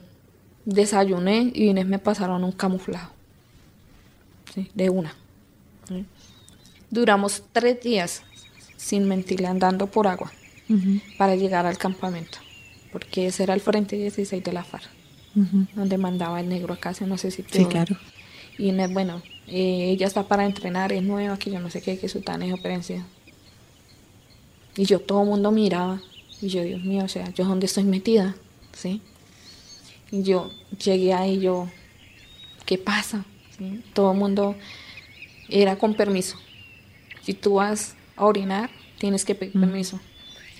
desayuné 0.64 1.52
y 1.54 1.66
Inés 1.66 1.86
me 1.86 1.98
pasaron 1.98 2.42
un 2.44 2.52
camuflado. 2.52 3.10
De 4.74 4.88
una. 4.88 5.14
Duramos 6.88 7.42
tres 7.52 7.82
días 7.82 8.22
sin 8.76 9.06
mentirle 9.06 9.48
andando 9.48 9.88
por 9.88 10.06
agua 10.06 10.32
para 11.18 11.36
llegar 11.36 11.66
al 11.66 11.76
campamento. 11.76 12.38
Porque 12.90 13.26
ese 13.26 13.42
era 13.42 13.54
el 13.54 13.60
frente 13.60 13.96
16 13.96 14.42
de 14.42 14.52
la 14.52 14.64
FARC, 14.64 14.88
donde 15.74 15.98
mandaba 15.98 16.40
el 16.40 16.48
negro 16.48 16.72
a 16.72 16.76
casa, 16.76 17.06
no 17.06 17.18
sé 17.18 17.30
si 17.30 17.44
Sí, 17.50 17.66
claro. 17.66 17.96
Y 18.56 18.68
Inés, 18.68 18.92
bueno, 18.92 19.20
eh, 19.48 19.90
ella 19.90 20.06
está 20.06 20.28
para 20.28 20.46
entrenar, 20.46 20.92
es 20.92 21.02
nueva, 21.02 21.36
que 21.36 21.50
yo 21.50 21.58
no 21.58 21.68
sé 21.68 21.82
qué, 21.82 21.98
que 21.98 22.08
su 22.08 22.20
tan 22.20 22.42
es 22.42 22.54
operencia. 22.54 23.04
Y 24.76 24.84
yo, 24.84 25.00
todo 25.00 25.22
el 25.22 25.28
mundo 25.28 25.50
miraba. 25.50 26.00
Y 26.40 26.48
yo, 26.48 26.62
Dios 26.62 26.82
mío, 26.82 27.04
o 27.04 27.08
sea, 27.08 27.28
yo 27.34 27.44
dónde 27.44 27.66
estoy 27.66 27.84
metida, 27.84 28.36
¿sí? 28.72 29.02
Y 30.14 30.22
yo 30.22 30.48
llegué 30.78 31.12
ahí, 31.12 31.40
yo, 31.40 31.68
¿qué 32.66 32.78
pasa? 32.78 33.24
Todo 33.94 34.12
el 34.12 34.18
mundo 34.18 34.54
era 35.48 35.76
con 35.76 35.94
permiso. 35.94 36.36
Si 37.22 37.34
tú 37.34 37.54
vas 37.54 37.96
a 38.14 38.24
orinar, 38.24 38.70
tienes 39.00 39.24
que 39.24 39.34
pedir 39.34 39.56
mm. 39.56 39.60
permiso. 39.60 39.98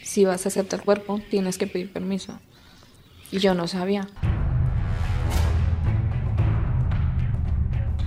Si 0.03 0.25
vas 0.25 0.45
a 0.45 0.49
hacerte 0.49 0.75
el 0.75 0.83
cuerpo, 0.83 1.21
tienes 1.31 1.57
que 1.57 1.69
pedir 1.69 1.93
permiso. 1.93 2.37
Y 3.31 3.39
yo 3.39 3.55
no 3.55 3.69
sabía. 3.69 4.09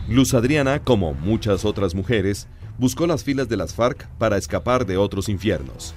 Luz 0.10 0.34
Adriana, 0.34 0.84
como 0.84 1.14
muchas 1.14 1.64
otras 1.64 1.96
mujeres, 1.96 2.50
buscó 2.78 3.08
las 3.08 3.24
filas 3.24 3.48
de 3.48 3.56
las 3.56 3.74
FARC 3.74 4.06
para 4.18 4.36
escapar 4.36 4.86
de 4.86 4.98
otros 4.98 5.30
infiernos. 5.30 5.94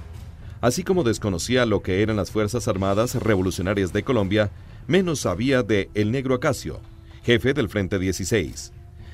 Así 0.60 0.84
como 0.84 1.02
desconocía 1.02 1.66
lo 1.66 1.82
que 1.82 2.02
eran 2.02 2.18
las 2.18 2.30
Fuerzas 2.30 2.68
Armadas 2.68 3.16
Revolucionarias 3.16 3.92
de 3.92 4.04
Colombia, 4.04 4.52
menos 4.90 5.20
sabía 5.20 5.62
de 5.62 5.88
El 5.94 6.10
Negro 6.10 6.34
Acacio, 6.34 6.80
jefe 7.22 7.54
del 7.54 7.68
Frente 7.68 8.00
16, 8.00 8.72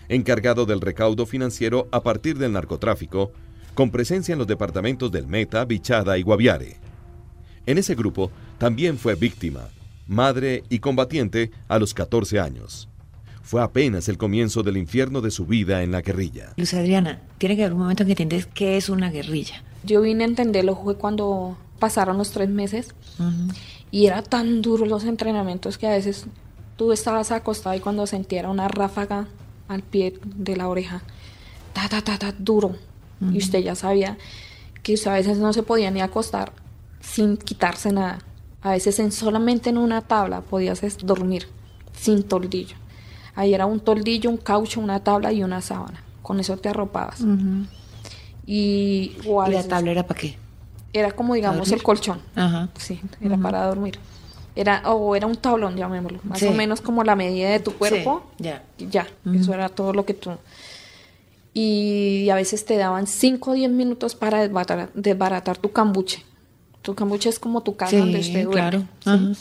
encargado 0.08 0.64
del 0.64 0.80
recaudo 0.80 1.26
financiero 1.26 1.86
a 1.92 2.02
partir 2.02 2.38
del 2.38 2.54
narcotráfico, 2.54 3.30
con 3.74 3.90
presencia 3.90 4.32
en 4.32 4.38
los 4.38 4.48
departamentos 4.48 5.12
del 5.12 5.26
Meta, 5.26 5.62
Bichada 5.66 6.16
y 6.16 6.22
Guaviare. 6.22 6.78
En 7.66 7.76
ese 7.76 7.94
grupo 7.94 8.30
también 8.56 8.96
fue 8.96 9.16
víctima, 9.16 9.68
madre 10.06 10.64
y 10.70 10.78
combatiente 10.78 11.50
a 11.68 11.78
los 11.78 11.92
14 11.92 12.40
años. 12.40 12.88
Fue 13.42 13.60
apenas 13.60 14.08
el 14.08 14.16
comienzo 14.16 14.62
del 14.62 14.78
infierno 14.78 15.20
de 15.20 15.30
su 15.30 15.44
vida 15.44 15.82
en 15.82 15.92
la 15.92 16.00
guerrilla. 16.00 16.54
Luz 16.56 16.72
Adriana, 16.72 17.20
tiene 17.36 17.54
que 17.54 17.64
haber 17.64 17.74
un 17.74 17.80
momento 17.80 18.02
en 18.02 18.06
que 18.06 18.12
entiendes 18.12 18.46
qué 18.46 18.78
es 18.78 18.88
una 18.88 19.10
guerrilla. 19.10 19.62
Yo 19.84 20.00
vine 20.00 20.24
a 20.24 20.26
entenderlo 20.26 20.74
fue 20.74 20.96
cuando 20.96 21.58
pasaron 21.78 22.16
los 22.16 22.30
tres 22.30 22.48
meses 22.48 22.94
y 23.96 24.08
era 24.08 24.20
tan 24.20 24.60
duro 24.60 24.84
los 24.84 25.04
entrenamientos 25.04 25.78
que 25.78 25.86
a 25.86 25.92
veces 25.92 26.26
tú 26.76 26.92
estabas 26.92 27.32
acostada 27.32 27.76
y 27.76 27.80
cuando 27.80 28.06
sentía 28.06 28.46
una 28.46 28.68
ráfaga 28.68 29.26
al 29.68 29.82
pie 29.82 30.18
de 30.22 30.54
la 30.54 30.68
oreja, 30.68 31.00
ta, 31.72 31.88
ta, 31.88 32.02
ta, 32.02 32.18
ta, 32.18 32.34
duro. 32.38 32.76
Y 33.32 33.38
usted 33.38 33.60
ya 33.60 33.74
sabía 33.74 34.18
que 34.82 34.92
usted 34.92 35.10
a 35.10 35.14
veces 35.14 35.38
no 35.38 35.54
se 35.54 35.62
podía 35.62 35.90
ni 35.90 36.02
acostar 36.02 36.52
sin 37.00 37.38
quitarse 37.38 37.90
nada. 37.90 38.18
A 38.60 38.72
veces 38.72 38.98
en 38.98 39.12
solamente 39.12 39.70
en 39.70 39.78
una 39.78 40.02
tabla 40.02 40.42
podías 40.42 40.82
dormir 40.98 41.48
sin 41.94 42.22
toldillo. 42.22 42.76
Ahí 43.34 43.54
era 43.54 43.64
un 43.64 43.80
toldillo, 43.80 44.28
un 44.28 44.36
caucho, 44.36 44.78
una 44.78 45.02
tabla 45.02 45.32
y 45.32 45.42
una 45.42 45.62
sábana. 45.62 46.04
Con 46.20 46.38
eso 46.38 46.58
te 46.58 46.68
arropabas. 46.68 47.24
Y, 48.44 49.16
la 49.24 49.62
tabla 49.62 49.90
era 49.90 50.06
para 50.06 50.20
qué? 50.20 50.36
Era 50.98 51.12
como, 51.12 51.34
digamos, 51.34 51.70
el 51.72 51.82
colchón. 51.82 52.20
Ajá. 52.34 52.68
Sí, 52.78 53.00
era 53.20 53.36
para 53.36 53.66
dormir. 53.66 53.98
Era, 54.54 54.90
o 54.90 55.14
era 55.14 55.26
un 55.26 55.36
tablón, 55.36 55.76
llamémoslo. 55.76 56.20
Más 56.24 56.42
o 56.42 56.52
menos 56.52 56.80
como 56.80 57.04
la 57.04 57.14
medida 57.14 57.50
de 57.50 57.60
tu 57.60 57.72
cuerpo. 57.72 58.24
ya. 58.38 58.62
Ya, 58.78 59.06
eso 59.34 59.52
era 59.54 59.68
todo 59.68 59.92
lo 59.92 60.04
que 60.04 60.14
tú... 60.14 60.30
Y 61.58 62.28
a 62.28 62.34
veces 62.34 62.66
te 62.66 62.76
daban 62.76 63.06
5 63.06 63.50
o 63.50 63.54
10 63.54 63.70
minutos 63.70 64.14
para 64.14 64.42
desbaratar, 64.42 64.90
desbaratar 64.92 65.56
tu 65.56 65.72
cambuche. 65.72 66.22
Tu 66.82 66.94
cambuche 66.94 67.30
es 67.30 67.38
como 67.38 67.62
tu 67.62 67.76
casa 67.76 67.96
donde 67.96 68.20
usted 68.20 68.44
duerme. 68.44 68.86
Claro 69.02 69.34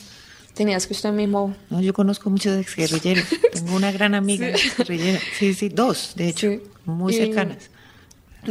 tenías 0.55 0.88
que 0.88 0.93
usted 0.93 1.12
mismo... 1.12 1.55
No, 1.69 1.81
yo 1.81 1.93
conozco 1.93 2.31
muchos 2.31 2.57
ex 2.57 2.75
guerrilleros. 2.75 3.25
Tengo 3.53 3.75
una 3.75 3.91
gran 3.91 4.15
amiga 4.15 4.57
sí. 4.57 4.71
guerrillera. 4.75 5.19
Sí, 5.38 5.53
sí, 5.53 5.69
dos, 5.69 6.13
de 6.15 6.29
hecho, 6.29 6.47
muy 6.85 7.13
cercanas. 7.13 7.69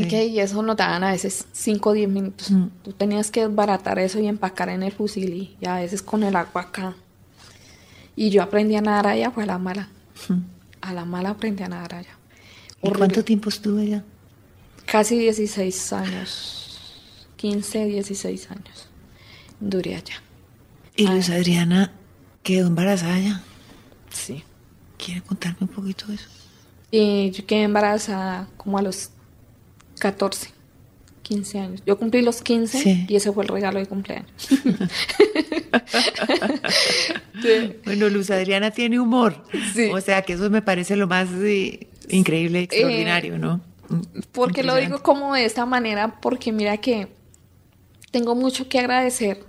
Y 0.00 0.40
eso 0.40 0.62
no 0.62 0.74
daban 0.74 1.04
a 1.04 1.12
veces 1.12 1.46
5 1.52 1.90
o 1.90 1.92
10 1.92 2.08
minutos. 2.08 2.50
Mm. 2.50 2.66
Tú 2.82 2.92
tenías 2.92 3.30
que 3.30 3.46
desbaratar 3.46 3.98
eso 3.98 4.18
y 4.20 4.26
empacar 4.26 4.68
en 4.68 4.82
el 4.82 4.92
fusil 4.92 5.56
y, 5.60 5.66
a 5.66 5.76
veces 5.76 6.02
con 6.02 6.22
el 6.22 6.34
agua 6.36 6.62
acá. 6.62 6.96
Y 8.16 8.30
yo 8.30 8.42
aprendí 8.42 8.76
a 8.76 8.80
nadar 8.80 9.08
allá, 9.08 9.30
fue 9.30 9.44
a 9.44 9.46
la 9.46 9.58
mala. 9.58 9.88
Mm. 10.28 10.40
A 10.80 10.92
la 10.92 11.04
mala 11.04 11.30
aprendí 11.30 11.62
a 11.62 11.68
nadar 11.68 11.94
allá. 11.94 12.18
¿Y 12.82 12.90
cuánto 12.90 13.24
tiempo 13.24 13.48
estuve 13.48 13.82
allá? 13.82 14.04
Casi 14.86 15.18
16 15.18 15.92
años. 15.92 17.26
15, 17.36 17.86
16 17.86 18.50
años. 18.50 18.88
Duré 19.60 19.96
allá. 19.96 20.22
¿Y 20.96 21.06
Luis 21.06 21.30
Adriana 21.30 21.92
quedó 22.42 22.68
embarazada 22.68 23.18
ya? 23.18 23.42
Sí. 24.10 24.44
¿Quiere 24.96 25.22
contarme 25.22 25.58
un 25.62 25.68
poquito 25.68 26.06
de 26.06 26.14
eso? 26.14 26.28
Y 26.90 27.30
yo 27.32 27.44
quedé 27.46 27.64
embarazada 27.64 28.46
como 28.56 28.78
a 28.78 28.82
los 28.82 29.10
14, 30.04 30.50
15 31.22 31.58
años. 31.58 31.82
Yo 31.86 31.98
cumplí 31.98 32.20
los 32.20 32.42
15 32.42 33.06
y 33.08 33.16
ese 33.16 33.32
fue 33.32 33.44
el 33.44 33.48
regalo 33.48 33.78
de 33.78 33.86
cumpleaños. 33.86 34.30
Bueno, 37.84 38.08
Luz 38.08 38.30
Adriana 38.30 38.70
tiene 38.70 38.98
humor. 38.98 39.44
Sí. 39.74 39.90
O 39.92 40.00
sea, 40.00 40.22
que 40.22 40.32
eso 40.32 40.48
me 40.48 40.62
parece 40.62 40.96
lo 40.96 41.06
más 41.06 41.28
eh, 41.34 41.88
increíble, 42.08 42.62
extraordinario, 42.62 43.38
¿no? 43.38 43.60
Porque 44.32 44.62
lo 44.62 44.74
digo 44.76 45.02
como 45.02 45.34
de 45.34 45.44
esta 45.44 45.66
manera, 45.66 46.20
porque 46.22 46.52
mira 46.52 46.78
que 46.78 47.08
tengo 48.12 48.34
mucho 48.34 48.66
que 48.66 48.78
agradecer 48.78 49.44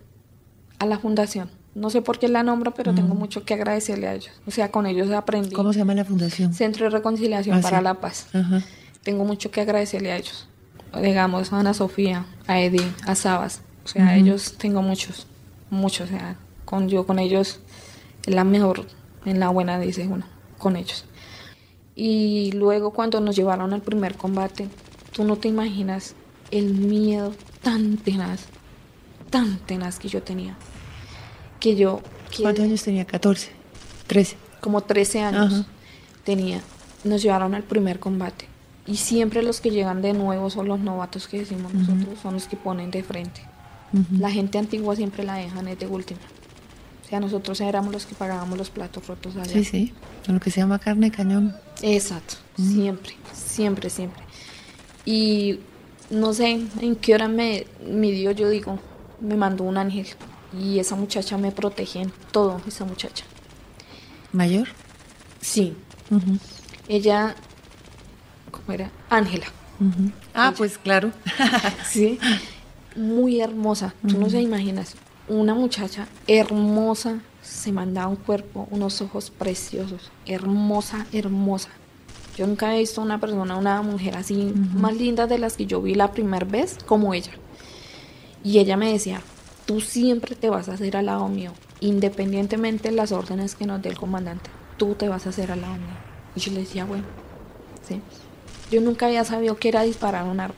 a 0.80 0.86
la 0.86 1.00
fundación. 1.00 1.50
No 1.74 1.90
sé 1.90 2.02
por 2.02 2.20
qué 2.20 2.28
la 2.28 2.44
nombro, 2.44 2.74
pero 2.74 2.94
tengo 2.94 3.16
mucho 3.16 3.46
que 3.46 3.54
agradecerle 3.54 4.08
a 4.08 4.14
ellos. 4.16 4.32
O 4.46 4.52
sea, 4.52 4.72
con 4.72 4.86
ellos 4.86 5.10
aprendí. 5.12 5.56
¿Cómo 5.56 5.72
se 5.72 5.80
llama 5.80 5.94
la 5.94 6.04
fundación? 6.04 6.54
Centro 6.54 6.86
de 6.86 6.90
Reconciliación 6.90 7.60
ah, 7.60 7.62
para 7.62 7.82
la 7.82 7.94
Paz. 7.96 8.28
Tengo 9.06 9.24
mucho 9.24 9.50
que 9.52 9.62
agradecerle 9.62 10.12
a 10.12 10.18
ellos. 10.18 10.50
Digamos, 11.02 11.54
a 11.54 11.62
Ana 11.62 11.74
Sofía, 11.74 12.26
a 12.46 12.60
Eddie, 12.60 12.92
a 13.06 13.16
Sabas. 13.16 13.62
O 13.86 13.88
sea, 13.88 14.10
a 14.10 14.18
ellos 14.18 14.56
tengo 14.58 14.82
muchos, 14.82 15.28
muchos. 15.70 16.10
O 16.10 16.12
sea, 16.12 16.36
con, 16.66 16.90
yo 16.90 17.08
con 17.08 17.18
ellos, 17.18 17.62
la 18.26 18.44
mejor, 18.44 18.86
en 19.24 19.40
la 19.40 19.48
buena, 19.48 19.80
dice 19.80 20.06
uno, 20.06 20.26
con 20.58 20.76
ellos. 20.76 21.06
Y 21.96 22.52
luego 22.52 22.92
cuando 22.92 23.22
nos 23.22 23.38
llevaron 23.38 23.72
al 23.72 23.82
primer 23.82 24.16
combate, 24.16 24.68
tú 25.14 25.24
no 25.24 25.38
te 25.38 25.48
imaginas 25.48 26.16
el 26.52 26.74
miedo 26.74 27.34
tan 27.62 27.96
tenaz 27.96 28.50
tan 29.36 29.58
tenaz 29.58 30.00
que 30.00 30.08
yo 30.08 30.24
tenía. 30.24 30.56
Que 31.60 31.76
yo... 31.76 32.02
¿Cuántos 32.42 32.64
años 32.64 32.84
tenía? 32.84 33.06
¿14? 33.06 33.50
¿13? 34.08 34.36
Como 34.62 34.80
13 34.80 35.22
años 35.22 35.66
tenía. 36.24 36.62
Nos 37.04 37.22
llevaron 37.22 37.54
al 37.54 37.64
primer 37.64 38.00
combate. 38.00 38.48
Y 38.88 38.98
siempre 38.98 39.42
los 39.42 39.62
que 39.62 39.72
llegan 39.72 40.02
de 40.02 40.14
nuevo 40.14 40.50
son 40.50 40.68
los 40.68 40.80
novatos 40.80 41.28
que 41.28 41.40
decimos 41.40 41.74
nosotros, 41.74 42.20
son 42.22 42.36
los 42.36 42.48
que 42.48 42.56
ponen 42.56 42.92
de 42.92 43.04
frente. 43.04 43.42
La 44.18 44.30
gente 44.30 44.58
antigua 44.58 44.96
siempre 44.96 45.24
la 45.24 45.36
dejan 45.36 45.68
es 45.68 45.80
de 45.80 45.88
última. 45.88 46.20
O 47.04 47.08
sea, 47.08 47.20
nosotros 47.20 47.62
éramos 47.62 47.94
los 47.94 48.06
que 48.06 48.16
pagábamos 48.16 48.58
los 48.58 48.70
platos 48.70 49.08
rotos 49.08 49.36
allá. 49.38 49.54
Sí, 49.54 49.64
sí, 49.64 49.94
lo 50.28 50.40
que 50.40 50.52
se 50.52 50.60
llama 50.60 50.80
carne 50.80 51.12
cañón. 51.12 51.56
Exacto, 51.82 52.36
siempre, 52.58 53.14
siempre, 53.32 53.90
siempre. 53.90 54.24
Y 55.06 55.60
no 56.10 56.34
sé 56.34 56.62
en 56.82 56.96
qué 56.96 57.14
hora 57.14 57.28
me 57.28 57.68
midió, 57.86 58.32
yo 58.32 58.50
digo, 58.50 58.80
me 59.22 59.36
mandó 59.36 59.64
un 59.64 59.78
ángel 59.78 60.08
y 60.60 60.80
esa 60.80 60.96
muchacha 60.96 61.38
me 61.38 61.52
protege 61.52 62.02
en 62.02 62.12
todo, 62.32 62.62
esa 62.68 62.86
muchacha. 62.86 63.24
¿Mayor? 64.32 64.68
Sí. 65.42 65.76
Ella, 66.88 67.36
¿cómo 67.36 67.36
era? 68.72 68.92
Ángela. 69.10 69.48
Ah, 70.34 70.54
pues 70.58 70.78
claro. 70.78 71.12
sí. 71.88 72.20
Muy 72.96 73.42
hermosa. 73.42 73.94
Tú 74.08 74.18
no 74.18 74.30
se 74.30 74.42
imaginas. 74.42 74.96
Una 75.28 75.54
muchacha 75.54 76.08
hermosa, 76.28 77.20
se 77.42 77.72
mandaba 77.72 78.08
un 78.08 78.16
cuerpo, 78.16 78.68
unos 78.72 79.02
ojos 79.02 79.32
preciosos. 79.32 80.12
Hermosa, 80.26 81.06
hermosa. 81.12 81.70
Yo 82.38 82.46
nunca 82.48 82.76
he 82.76 82.80
visto 82.80 83.02
una 83.02 83.20
persona, 83.20 83.56
una 83.56 83.82
mujer 83.82 84.18
así 84.18 84.54
más 84.74 84.96
linda 84.96 85.26
de 85.26 85.38
las 85.38 85.56
que 85.56 85.66
yo 85.66 85.82
vi 85.82 85.96
la 85.96 86.12
primera 86.12 86.46
vez 86.46 86.78
como 86.86 87.14
ella. 87.14 87.32
Y 88.44 88.60
ella 88.60 88.78
me 88.78 88.92
decía, 88.92 89.22
tú 89.66 89.82
siempre 89.82 90.36
te 90.36 90.50
vas 90.50 90.70
a 90.70 90.74
hacer 90.74 90.98
al 90.98 91.08
lado 91.08 91.28
mío, 91.30 91.52
independientemente 91.80 92.90
de 92.90 92.96
las 92.96 93.12
órdenes 93.12 93.56
que 93.56 93.66
nos 93.66 93.82
dé 93.82 93.90
el 93.90 93.98
comandante, 93.98 94.50
tú 94.78 94.96
te 94.96 95.08
vas 95.08 95.26
a 95.26 95.30
hacer 95.30 95.52
al 95.52 95.62
lado 95.62 95.76
mío. 95.76 95.98
Y 96.36 96.42
yo 96.42 96.52
le 96.52 96.60
decía, 96.60 96.86
bueno, 96.86 97.06
¿sí? 97.88 98.02
Yo 98.72 98.82
nunca 98.82 99.06
había 99.06 99.24
sabido 99.24 99.58
que 99.58 99.70
era 99.70 99.84
disparar 99.84 100.26
un 100.26 100.40
arma, 100.40 100.56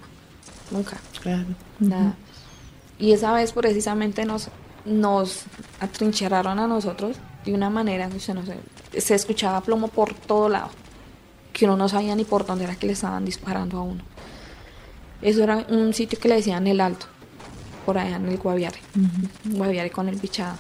nunca. 0.72 0.98
Claro. 1.22 1.46
Nada. 1.80 2.16
Y 3.00 3.12
esa 3.12 3.32
vez 3.34 3.52
precisamente 3.52 4.26
nos, 4.26 4.50
nos 4.86 5.44
atrincheraron 5.80 6.60
a 6.60 6.68
nosotros 6.68 7.18
de 7.46 7.54
una 7.54 7.70
manera 7.70 8.10
que 8.10 9.02
se 9.02 9.16
escuchaba 9.16 9.62
plomo 9.62 9.88
por 9.88 10.14
todo 10.14 10.50
lado, 10.50 10.70
que 11.54 11.66
uno 11.66 11.78
no 11.78 11.90
sabía 11.90 12.16
ni 12.16 12.24
por 12.24 12.46
dónde 12.46 12.64
era 12.64 12.76
que 12.76 12.88
le 12.88 12.94
estaban 12.94 13.26
disparando 13.26 13.78
a 13.78 13.82
uno. 13.82 14.04
Eso 15.22 15.44
era 15.44 15.66
un 15.70 15.94
sitio 15.94 16.20
que 16.20 16.28
le 16.28 16.36
decían 16.36 16.68
el 16.68 16.80
alto 16.82 17.08
por 17.86 17.98
allá 17.98 18.18
en 18.18 18.28
el 18.28 18.38
Guaviare, 18.38 18.80
Guaviare 19.46 19.90
con 19.90 20.10
el 20.10 20.18
bichado. 20.18 20.58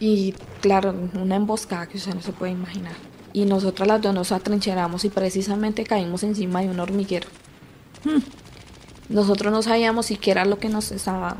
Y 0.00 0.32
claro, 0.60 0.94
una 1.14 1.36
emboscada 1.36 1.86
que 1.86 1.98
usted 1.98 2.14
no 2.14 2.22
se 2.22 2.32
puede 2.32 2.52
imaginar. 2.52 2.94
Y 3.36 3.44
nosotras 3.44 3.86
las 3.86 4.00
dos 4.00 4.14
nos 4.14 4.32
atrincheramos 4.32 5.04
y 5.04 5.10
precisamente 5.10 5.84
caímos 5.84 6.22
encima 6.22 6.62
de 6.62 6.70
un 6.70 6.80
hormiguero. 6.80 7.28
Hmm. 8.02 8.22
Nosotros 9.10 9.52
no 9.52 9.60
sabíamos 9.60 10.06
si 10.06 10.18
era 10.24 10.46
lo 10.46 10.58
que 10.58 10.70
nos 10.70 10.90
estaba 10.90 11.36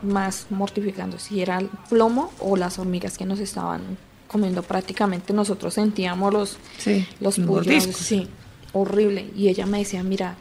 más 0.00 0.46
mortificando, 0.50 1.18
si 1.18 1.42
era 1.42 1.58
el 1.58 1.68
plomo 1.88 2.30
o 2.38 2.56
las 2.56 2.78
hormigas 2.78 3.18
que 3.18 3.24
nos 3.24 3.40
estaban 3.40 3.98
comiendo 4.28 4.62
prácticamente. 4.62 5.32
Nosotros 5.32 5.74
sentíamos 5.74 6.32
los, 6.32 6.56
sí, 6.78 7.04
los 7.18 7.34
sí, 7.34 8.28
horrible. 8.72 9.32
Y 9.34 9.48
ella 9.48 9.66
me 9.66 9.78
decía, 9.78 10.04
mira, 10.04 10.36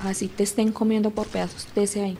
así 0.00 0.28
te 0.28 0.44
estén 0.44 0.72
comiendo 0.72 1.10
por 1.10 1.26
pedazos, 1.26 1.68
desde 1.74 2.02
ahí 2.02 2.18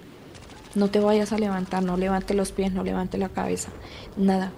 no 0.75 0.91
te 0.91 1.01
vayas 1.01 1.33
a 1.33 1.39
levantar, 1.39 1.83
no 1.83 1.97
levante 1.97 2.35
los 2.35 2.53
pies, 2.53 2.71
no 2.71 2.85
levante 2.85 3.17
la 3.17 3.31
cabeza, 3.31 3.71
nada. 4.19 4.53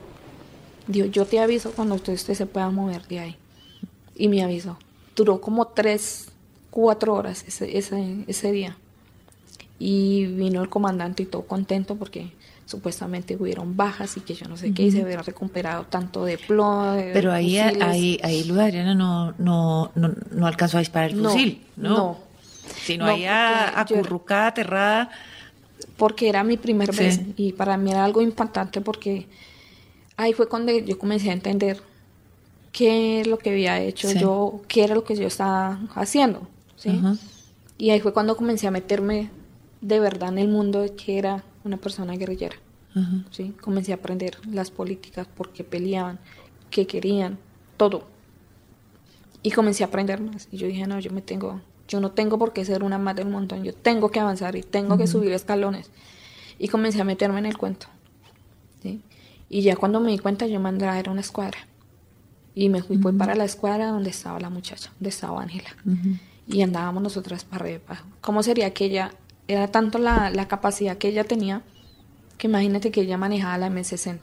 Dijo, 0.88 1.06
yo 1.06 1.26
te 1.26 1.38
aviso 1.38 1.70
cuando 1.70 1.94
usted, 1.94 2.16
se 2.16 2.44
pueda 2.44 2.68
mover 2.70 3.06
de 3.06 3.20
ahí. 3.20 3.36
Y 4.16 4.28
me 4.28 4.42
avisó. 4.42 4.78
Duró 5.16 5.40
como 5.40 5.68
tres, 5.68 6.30
cuatro 6.70 7.14
horas 7.14 7.44
ese, 7.46 7.76
ese, 7.78 8.24
ese 8.26 8.52
día. 8.52 8.76
Y 9.78 10.26
vino 10.26 10.62
el 10.62 10.68
comandante 10.68 11.22
y 11.24 11.26
todo 11.26 11.42
contento 11.42 11.96
porque 11.96 12.32
supuestamente 12.66 13.36
hubieron 13.36 13.76
bajas 13.76 14.16
y 14.16 14.20
que 14.20 14.34
yo 14.34 14.48
no 14.48 14.56
sé 14.56 14.72
qué, 14.72 14.84
y 14.84 14.90
se 14.90 15.02
había 15.02 15.20
recuperado 15.20 15.84
tanto 15.84 16.24
de 16.24 16.38
plomo. 16.38 16.96
Pero 17.12 17.32
ahí, 17.32 17.58
ahí, 17.58 18.18
ahí 18.22 18.44
Luz 18.44 18.58
Adriana 18.58 18.94
no, 18.94 19.32
no, 19.38 19.90
no, 19.94 20.14
no, 20.30 20.46
alcanzó 20.46 20.78
a 20.78 20.80
disparar 20.80 21.10
el 21.10 21.20
fusil, 21.20 21.62
¿no? 21.76 21.88
No. 21.88 22.18
Sino 22.82 23.04
ahí 23.06 23.26
acurrucada, 23.26 24.48
aterrada. 24.48 25.10
Porque 25.96 26.28
era 26.28 26.44
mi 26.44 26.56
primer 26.56 26.94
vez 26.94 27.20
y 27.36 27.52
para 27.52 27.76
mí 27.76 27.90
era 27.90 28.04
algo 28.04 28.22
impactante 28.22 28.80
porque 28.80 29.26
ahí 30.16 30.32
fue 30.32 30.48
cuando 30.48 30.72
yo 30.72 30.98
comencé 30.98 31.30
a 31.30 31.32
entender 31.32 31.82
qué 32.72 33.20
es 33.20 33.26
lo 33.26 33.38
que 33.38 33.50
había 33.50 33.80
hecho 33.80 34.10
yo, 34.12 34.62
qué 34.66 34.84
era 34.84 34.94
lo 34.94 35.04
que 35.04 35.14
yo 35.14 35.26
estaba 35.26 35.80
haciendo, 35.94 36.48
¿sí? 36.76 37.00
Y 37.78 37.90
ahí 37.90 38.00
fue 38.00 38.12
cuando 38.12 38.36
comencé 38.36 38.66
a 38.66 38.70
meterme 38.70 39.30
de 39.80 40.00
verdad 40.00 40.30
en 40.30 40.38
el 40.38 40.48
mundo 40.48 40.80
de 40.80 40.94
que 40.94 41.18
era 41.18 41.44
una 41.64 41.76
persona 41.76 42.16
guerrillera. 42.16 42.56
¿sí? 43.30 43.54
Comencé 43.60 43.92
a 43.92 43.96
aprender 43.96 44.38
las 44.46 44.70
políticas, 44.70 45.26
por 45.26 45.52
qué 45.52 45.64
peleaban, 45.64 46.18
qué 46.70 46.86
querían, 46.86 47.38
todo. 47.76 48.04
Y 49.42 49.50
comencé 49.50 49.82
a 49.82 49.88
aprender 49.88 50.20
más. 50.20 50.48
Y 50.52 50.56
yo 50.56 50.66
dije, 50.66 50.86
no, 50.86 51.00
yo 51.00 51.10
me 51.10 51.22
tengo, 51.22 51.60
yo 51.88 52.00
no 52.00 52.12
tengo 52.12 52.38
por 52.38 52.52
qué 52.52 52.64
ser 52.64 52.84
una 52.84 52.98
más 52.98 53.16
del 53.16 53.28
montón, 53.28 53.64
yo 53.64 53.74
tengo 53.74 54.10
que 54.10 54.20
avanzar 54.20 54.54
y 54.56 54.62
tengo 54.62 54.96
que 54.96 55.06
subir 55.06 55.32
escalones. 55.32 55.90
Y 56.58 56.68
comencé 56.68 57.00
a 57.00 57.04
meterme 57.04 57.40
en 57.40 57.46
el 57.46 57.58
cuento. 57.58 57.88
¿sí? 58.82 59.02
Y 59.48 59.62
ya 59.62 59.76
cuando 59.76 60.00
me 60.00 60.12
di 60.12 60.18
cuenta, 60.18 60.46
yo 60.46 60.60
mandé 60.60 60.86
a 60.86 61.02
una 61.10 61.20
escuadra. 61.20 61.58
Y 62.54 62.68
me 62.68 62.82
fui 62.82 62.98
para 62.98 63.34
la 63.34 63.44
escuadra 63.44 63.88
donde 63.88 64.10
estaba 64.10 64.38
la 64.38 64.50
muchacha, 64.50 64.90
donde 64.98 65.08
estaba 65.08 65.40
Ángela. 65.40 65.70
Y 66.46 66.62
andábamos 66.62 67.02
nosotras 67.02 67.44
para 67.44 67.64
arriba. 67.64 68.04
¿Cómo 68.20 68.42
sería 68.42 68.74
que 68.74 68.86
ella 68.86 69.12
era 69.48 69.68
tanto 69.68 69.98
la, 69.98 70.30
la 70.30 70.48
capacidad 70.48 70.98
que 70.98 71.08
ella 71.08 71.24
tenía 71.24 71.62
que 72.42 72.48
imagínate 72.48 72.90
que 72.90 73.02
ella 73.02 73.16
manejaba 73.16 73.56
la 73.56 73.68
M60. 73.68 74.18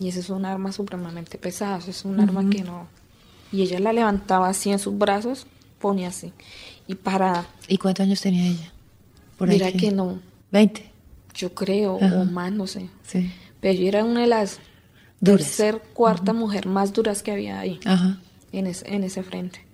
Y 0.00 0.08
ese 0.08 0.18
es 0.18 0.28
un 0.28 0.44
arma 0.44 0.72
supremamente 0.72 1.38
pesada, 1.38 1.78
es 1.86 2.04
un 2.04 2.18
arma 2.18 2.50
que 2.50 2.64
no... 2.64 2.88
Y 3.52 3.62
ella 3.62 3.78
la 3.78 3.92
levantaba 3.92 4.48
así 4.48 4.70
en 4.70 4.80
sus 4.80 4.98
brazos, 4.98 5.46
ponía 5.78 6.08
así. 6.08 6.32
Y 6.88 6.96
para... 6.96 7.46
¿Y 7.68 7.78
cuántos 7.78 8.04
años 8.04 8.20
tenía 8.20 8.48
ella? 8.48 8.72
Por 9.38 9.48
Mira 9.48 9.70
que 9.70 9.92
no. 9.92 10.18
¿20? 10.52 10.82
Yo 11.32 11.54
creo, 11.54 11.94
o 11.94 12.24
más, 12.24 12.50
no 12.50 12.66
sé. 12.66 12.90
Sí. 13.04 13.30
Pero 13.60 13.74
ella 13.74 13.88
era 13.88 14.04
una 14.04 14.22
de 14.22 14.26
las 14.26 14.58
duras. 15.20 15.46
tercer, 15.46 15.82
cuarta 15.94 16.32
mujer 16.32 16.66
más 16.66 16.92
duras 16.92 17.22
que 17.22 17.32
había 17.32 17.58
ahí, 17.58 17.80
Ajá. 17.84 18.18
En, 18.52 18.66
en 18.66 19.04
ese 19.04 19.22
frente. 19.22 19.64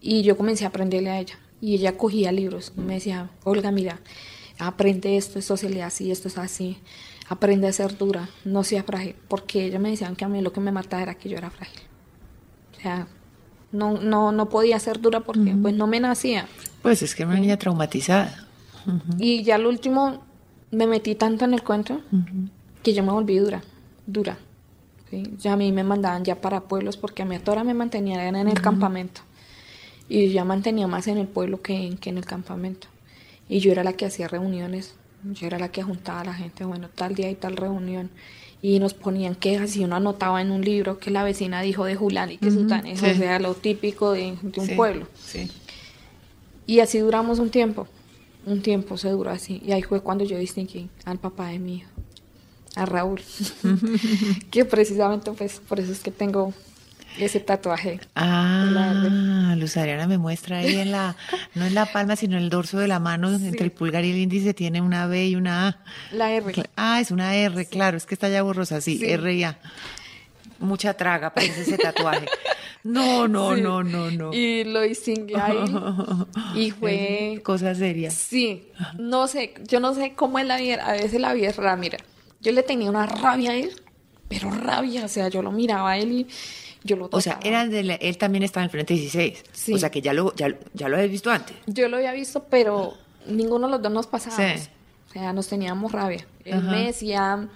Y 0.00 0.22
yo 0.22 0.36
comencé 0.36 0.64
a 0.64 0.68
aprenderle 0.68 1.10
a 1.10 1.20
ella. 1.20 1.38
Y 1.60 1.74
ella 1.74 1.96
cogía 1.96 2.32
libros 2.32 2.72
y 2.76 2.80
me 2.80 2.94
decía, 2.94 3.30
Olga, 3.44 3.70
mira, 3.70 4.00
aprende 4.58 5.16
esto, 5.16 5.38
esto 5.38 5.56
se 5.56 5.70
lee 5.70 5.80
así, 5.80 6.10
esto 6.10 6.26
es 6.26 6.36
así, 6.38 6.78
aprende 7.28 7.68
a 7.68 7.72
ser 7.72 7.96
dura, 7.96 8.28
no 8.44 8.64
sea 8.64 8.82
frágil, 8.82 9.14
porque 9.28 9.66
ella 9.66 9.78
me 9.78 9.90
decían 9.90 10.16
que 10.16 10.24
a 10.24 10.28
mí 10.28 10.40
lo 10.42 10.52
que 10.52 10.60
me 10.60 10.72
mataba 10.72 11.02
era 11.02 11.14
que 11.14 11.28
yo 11.28 11.38
era 11.38 11.50
frágil. 11.50 11.80
O 12.76 12.80
sea, 12.82 13.06
no, 13.70 14.00
no, 14.00 14.32
no 14.32 14.48
podía 14.48 14.78
ser 14.80 15.00
dura 15.00 15.20
porque 15.20 15.54
pues 15.60 15.74
no 15.74 15.86
me 15.86 16.00
nacía. 16.00 16.48
Pues 16.82 17.02
es 17.02 17.14
que 17.14 17.22
era 17.22 17.30
una 17.30 17.40
niña 17.40 17.56
traumatizada. 17.58 18.48
Y 19.18 19.44
ya 19.44 19.54
al 19.54 19.66
último 19.66 20.24
me 20.72 20.88
metí 20.88 21.14
tanto 21.14 21.44
en 21.44 21.54
el 21.54 21.62
cuento 21.62 22.00
que 22.82 22.92
yo 22.92 23.04
me 23.04 23.12
volví 23.12 23.38
dura, 23.38 23.62
dura. 24.06 24.36
Ya 25.38 25.52
a 25.52 25.56
mí 25.56 25.72
me 25.72 25.84
mandaban 25.84 26.24
ya 26.24 26.40
para 26.40 26.62
pueblos 26.62 26.96
porque 26.96 27.22
a 27.22 27.24
mí 27.24 27.38
toda 27.38 27.64
me 27.64 27.74
mantenían 27.74 28.34
en 28.36 28.48
el 28.48 28.60
campamento. 28.60 29.20
Y 30.08 30.26
yo 30.26 30.32
ya 30.32 30.44
mantenía 30.44 30.86
más 30.86 31.06
en 31.06 31.18
el 31.18 31.26
pueblo 31.26 31.62
que, 31.62 31.96
que 32.00 32.10
en 32.10 32.18
el 32.18 32.24
campamento. 32.24 32.88
Y 33.48 33.60
yo 33.60 33.72
era 33.72 33.84
la 33.84 33.92
que 33.92 34.06
hacía 34.06 34.28
reuniones, 34.28 34.94
yo 35.24 35.46
era 35.46 35.58
la 35.58 35.70
que 35.70 35.82
juntaba 35.82 36.20
a 36.20 36.24
la 36.24 36.34
gente, 36.34 36.64
bueno, 36.64 36.88
tal 36.94 37.14
día 37.14 37.30
y 37.30 37.34
tal 37.34 37.56
reunión. 37.56 38.10
Y 38.60 38.78
nos 38.78 38.94
ponían 38.94 39.34
quejas 39.34 39.76
y 39.76 39.84
uno 39.84 39.96
anotaba 39.96 40.40
en 40.40 40.52
un 40.52 40.62
libro 40.62 40.98
que 40.98 41.10
la 41.10 41.24
vecina 41.24 41.62
dijo 41.62 41.84
de 41.84 41.96
Julán 41.96 42.30
y 42.30 42.38
que 42.38 42.48
uh 42.48 42.68
eso 42.86 43.06
sea 43.14 43.40
lo 43.40 43.54
típico 43.54 44.12
de, 44.12 44.36
un 44.42 44.76
pueblo. 44.76 45.08
Sí. 45.22 45.50
Y 46.66 46.80
así 46.80 46.98
duramos 46.98 47.40
un 47.40 47.50
tiempo, 47.50 47.88
un 48.46 48.62
tiempo 48.62 48.96
se 48.96 49.10
duró 49.10 49.30
así. 49.30 49.60
Y 49.64 49.72
ahí 49.72 49.82
fue 49.82 50.00
cuando 50.00 50.24
yo 50.24 50.38
distinguí 50.38 50.88
al 51.04 51.18
papá 51.18 51.48
de 51.48 51.58
mi 51.58 51.76
hijo, 51.76 51.90
a 52.76 52.86
Raúl, 52.86 53.20
que 54.50 54.64
precisamente 54.64 55.30
pues 55.32 55.60
por 55.68 55.80
eso 55.80 55.92
es 55.92 56.00
que 56.00 56.10
tengo 56.10 56.54
ese 57.18 57.40
tatuaje. 57.40 58.00
Ah, 58.14 59.54
Luz 59.58 59.76
Adriana 59.76 60.06
me 60.06 60.18
muestra 60.18 60.58
ahí 60.58 60.76
en 60.76 60.92
la, 60.92 61.16
no 61.54 61.66
en 61.66 61.74
la 61.74 61.86
palma, 61.86 62.16
sino 62.16 62.36
en 62.36 62.44
el 62.44 62.50
dorso 62.50 62.78
de 62.78 62.88
la 62.88 62.98
mano, 63.00 63.32
entre 63.32 63.64
el 63.64 63.72
pulgar 63.72 64.04
y 64.04 64.12
el 64.12 64.18
índice, 64.18 64.54
tiene 64.54 64.80
una 64.80 65.06
B 65.06 65.26
y 65.26 65.36
una 65.36 65.68
A. 65.68 65.78
La 66.12 66.32
R. 66.32 66.54
Ah, 66.76 67.00
es 67.00 67.10
una 67.10 67.34
R, 67.36 67.66
claro, 67.66 67.96
es 67.96 68.06
que 68.06 68.14
está 68.14 68.28
ya 68.28 68.42
borrosa, 68.42 68.80
sí, 68.80 69.00
R 69.04 69.34
y 69.34 69.44
A. 69.44 69.58
Mucha 70.58 70.94
traga 70.94 71.34
parece 71.34 71.62
ese 71.62 71.78
tatuaje. 71.78 72.26
No, 72.84 73.28
no, 73.28 73.54
no, 73.54 73.84
no, 73.84 74.10
no. 74.10 74.32
Y 74.34 74.64
lo 74.64 74.80
ahí. 74.80 74.92
y 76.56 76.72
fue. 76.72 77.40
Cosa 77.44 77.76
seria. 77.76 78.10
Sí. 78.10 78.66
No 78.98 79.28
sé, 79.28 79.54
yo 79.68 79.78
no 79.78 79.94
sé 79.94 80.14
cómo 80.16 80.40
es 80.40 80.46
la 80.46 80.56
vida. 80.56 80.84
A 80.84 80.94
veces 80.94 81.20
la 81.20 81.32
vida 81.32 81.50
es 81.50 81.58
mira. 81.78 81.98
Yo 82.42 82.52
le 82.52 82.62
tenía 82.62 82.90
una 82.90 83.06
rabia 83.06 83.52
a 83.52 83.56
él, 83.56 83.72
pero 84.28 84.50
rabia. 84.50 85.06
O 85.06 85.08
sea, 85.08 85.28
yo 85.28 85.40
lo 85.42 85.50
miraba 85.50 85.92
a 85.92 85.98
él 85.98 86.12
y 86.12 86.26
o 87.10 87.20
sea, 87.20 87.38
era 87.42 87.62
él 87.62 88.18
también 88.18 88.42
estaba 88.42 88.62
en 88.62 88.66
el 88.66 88.70
Frente 88.70 88.94
16. 88.94 89.44
O 89.74 89.78
sea, 89.78 89.90
que 89.90 90.02
ya 90.02 90.12
lo, 90.12 90.34
ya, 90.34 90.48
ya 90.74 90.88
lo 90.88 90.96
habías 90.96 91.10
visto 91.10 91.30
antes. 91.30 91.56
Yo 91.66 91.88
lo 91.88 91.96
había 91.96 92.12
visto, 92.12 92.44
pero 92.50 92.94
ninguno 93.26 93.66
de 93.66 93.72
los 93.72 93.82
dos 93.82 93.92
nos 93.92 94.06
pasábamos. 94.06 94.68
O 95.08 95.12
sea, 95.12 95.32
nos 95.32 95.48
teníamos 95.48 95.92
rabia. 95.92 96.26
Él 96.44 96.62
me 96.62 96.86
decía, 96.86 97.48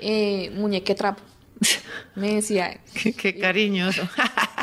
eh, 0.00 0.50
muñeque 0.54 0.94
trapo. 0.94 1.22
Me 2.14 2.34
decía. 2.34 2.80
qué, 3.16 3.36
cariñoso. 3.36 4.02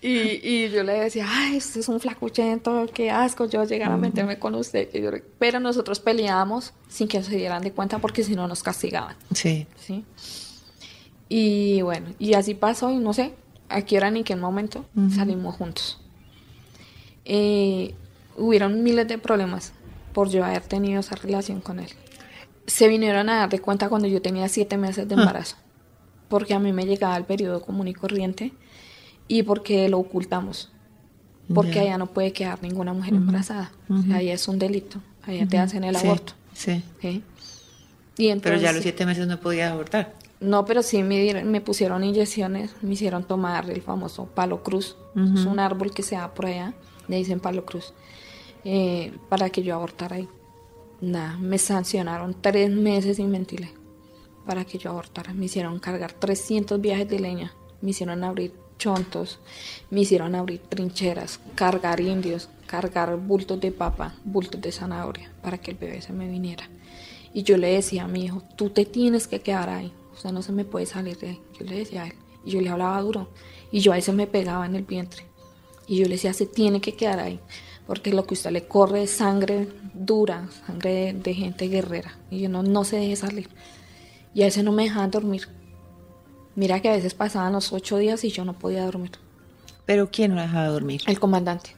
y, 0.00 0.40
y, 0.42 0.70
yo 0.70 0.82
le 0.82 0.94
decía, 0.94 1.26
ay, 1.28 1.56
este 1.56 1.80
es 1.80 1.88
un 1.88 2.00
flacuchento, 2.00 2.86
qué 2.92 3.10
asco 3.10 3.46
yo 3.46 3.64
llegar 3.64 3.92
a 3.92 3.96
meterme 3.96 4.38
con 4.38 4.54
usted. 4.54 4.88
Pero 5.38 5.60
nosotros 5.60 6.00
peleábamos 6.00 6.72
sin 6.88 7.08
que 7.08 7.22
se 7.22 7.36
dieran 7.36 7.62
de 7.62 7.72
cuenta 7.72 7.98
porque 7.98 8.22
si 8.22 8.34
no 8.34 8.48
nos 8.48 8.62
castigaban. 8.62 9.16
Sí. 9.32 9.66
Sí. 9.76 10.04
Y 11.28 11.82
bueno, 11.82 12.14
y 12.18 12.34
así 12.34 12.54
pasó 12.54 12.90
y 12.90 12.98
no 12.98 13.12
sé 13.12 13.34
a 13.68 13.82
qué 13.82 13.96
hora 13.96 14.10
ni 14.10 14.22
qué 14.22 14.36
momento 14.36 14.84
salimos 15.14 15.56
juntos. 15.56 16.00
Eh, 17.24 17.94
hubieron 18.36 18.82
miles 18.82 19.08
de 19.08 19.18
problemas 19.18 19.72
por 20.12 20.30
yo 20.30 20.44
haber 20.44 20.62
tenido 20.62 21.00
esa 21.00 21.16
relación 21.16 21.60
con 21.60 21.80
él. 21.80 21.90
Se 22.66 22.88
vinieron 22.88 23.28
a 23.28 23.36
dar 23.36 23.48
de 23.48 23.58
cuenta 23.58 23.88
cuando 23.88 24.08
yo 24.08 24.22
tenía 24.22 24.48
siete 24.48 24.76
meses 24.76 25.08
de 25.08 25.14
ah. 25.16 25.18
embarazo, 25.18 25.56
porque 26.28 26.54
a 26.54 26.58
mí 26.58 26.72
me 26.72 26.86
llegaba 26.86 27.16
el 27.16 27.24
periodo 27.24 27.60
común 27.62 27.88
y 27.88 27.94
corriente 27.94 28.52
y 29.28 29.42
porque 29.42 29.88
lo 29.88 29.98
ocultamos, 29.98 30.70
porque 31.54 31.80
allá 31.80 31.98
no 31.98 32.06
puede 32.06 32.32
quedar 32.32 32.62
ninguna 32.62 32.92
mujer 32.92 33.14
embarazada, 33.14 33.72
ahí 34.12 34.30
es 34.30 34.48
un 34.48 34.58
delito, 34.58 35.00
allá 35.22 35.46
te 35.46 35.58
hacen 35.58 35.84
el 35.84 35.96
aborto. 35.96 36.32
Sí. 36.52 36.82
Y 38.18 38.34
Pero 38.36 38.56
ya 38.56 38.70
a 38.70 38.72
los 38.72 38.82
siete 38.82 39.04
meses 39.04 39.26
no 39.26 39.38
podía 39.38 39.70
abortar. 39.70 40.14
No, 40.40 40.64
pero 40.64 40.82
sí 40.82 41.02
me, 41.02 41.44
me 41.44 41.60
pusieron 41.60 42.04
inyecciones, 42.04 42.74
me 42.82 42.92
hicieron 42.92 43.24
tomar 43.24 43.70
el 43.70 43.80
famoso 43.82 44.26
palo 44.26 44.62
cruz. 44.62 44.96
Es 45.14 45.46
un 45.46 45.58
árbol 45.58 45.92
que 45.92 46.02
se 46.02 46.14
da 46.14 46.34
por 46.34 46.46
allá, 46.46 46.74
le 47.08 47.16
dicen 47.16 47.40
palo 47.40 47.64
cruz, 47.64 47.94
eh, 48.64 49.12
para 49.30 49.48
que 49.48 49.62
yo 49.62 49.74
abortara 49.74 50.16
ahí. 50.16 50.28
Nada, 51.00 51.36
me 51.38 51.58
sancionaron 51.58 52.36
tres 52.40 52.70
meses 52.70 53.16
sin 53.16 53.30
mentirle 53.30 53.70
para 54.46 54.64
que 54.64 54.78
yo 54.78 54.90
abortara. 54.90 55.32
Me 55.34 55.46
hicieron 55.46 55.78
cargar 55.78 56.12
300 56.12 56.80
viajes 56.80 57.08
de 57.08 57.18
leña, 57.18 57.54
me 57.80 57.90
hicieron 57.90 58.22
abrir 58.24 58.52
chontos, 58.78 59.38
me 59.90 60.00
hicieron 60.00 60.34
abrir 60.34 60.60
trincheras, 60.60 61.40
cargar 61.54 62.00
indios, 62.00 62.48
cargar 62.66 63.16
bultos 63.16 63.60
de 63.60 63.72
papa, 63.72 64.14
bultos 64.24 64.60
de 64.60 64.72
zanahoria, 64.72 65.30
para 65.42 65.58
que 65.58 65.72
el 65.72 65.76
bebé 65.76 66.02
se 66.02 66.12
me 66.12 66.28
viniera. 66.28 66.68
Y 67.32 67.42
yo 67.42 67.56
le 67.56 67.72
decía 67.72 68.04
a 68.04 68.08
mi 68.08 68.24
hijo, 68.24 68.42
tú 68.56 68.70
te 68.70 68.84
tienes 68.84 69.28
que 69.28 69.40
quedar 69.40 69.68
ahí, 69.68 69.92
sea, 70.16 70.32
no 70.32 70.42
se 70.42 70.52
me 70.52 70.64
puede 70.64 70.86
salir 70.86 71.18
de 71.18 71.30
ahí. 71.30 71.40
Yo 71.58 71.66
le 71.66 71.78
decía 71.78 72.02
a 72.02 72.06
él, 72.06 72.14
y 72.44 72.50
yo 72.52 72.60
le 72.60 72.70
hablaba 72.70 73.00
duro, 73.00 73.28
y 73.70 73.80
yo 73.80 73.92
a 73.92 73.96
veces 73.96 74.14
me 74.14 74.26
pegaba 74.26 74.66
en 74.66 74.74
el 74.74 74.84
vientre. 74.84 75.24
Y 75.86 75.98
yo 75.98 76.04
le 76.04 76.12
decía, 76.12 76.32
se 76.32 76.46
tiene 76.46 76.80
que 76.80 76.94
quedar 76.94 77.20
ahí, 77.20 77.40
porque 77.86 78.12
lo 78.12 78.26
que 78.26 78.34
usted 78.34 78.50
le 78.50 78.66
corre 78.66 79.04
es 79.04 79.10
sangre 79.10 79.68
dura, 79.94 80.48
sangre 80.66 81.12
de, 81.12 81.34
gente 81.34 81.68
guerrera, 81.68 82.18
y 82.30 82.40
yo 82.40 82.48
no, 82.48 82.84
se 82.84 82.96
deje 82.96 83.16
salir. 83.16 83.48
Y 84.34 84.42
a 84.42 84.46
veces 84.46 84.64
no 84.64 84.72
me 84.72 84.84
dejaban 84.84 85.10
dormir. 85.10 85.48
Mira 86.56 86.80
que 86.80 86.88
a 86.88 86.92
veces 86.92 87.14
pasaban 87.14 87.52
los 87.52 87.72
ocho 87.72 87.98
días 87.98 88.24
y 88.24 88.30
yo 88.30 88.44
no 88.44 88.54
podía 88.54 88.84
dormir. 88.84 89.12
¿Pero 89.84 90.10
quién 90.10 90.34
no 90.34 90.40
dejaba 90.40 90.68
dormir? 90.68 91.02
El 91.06 91.20
comandante, 91.20 91.76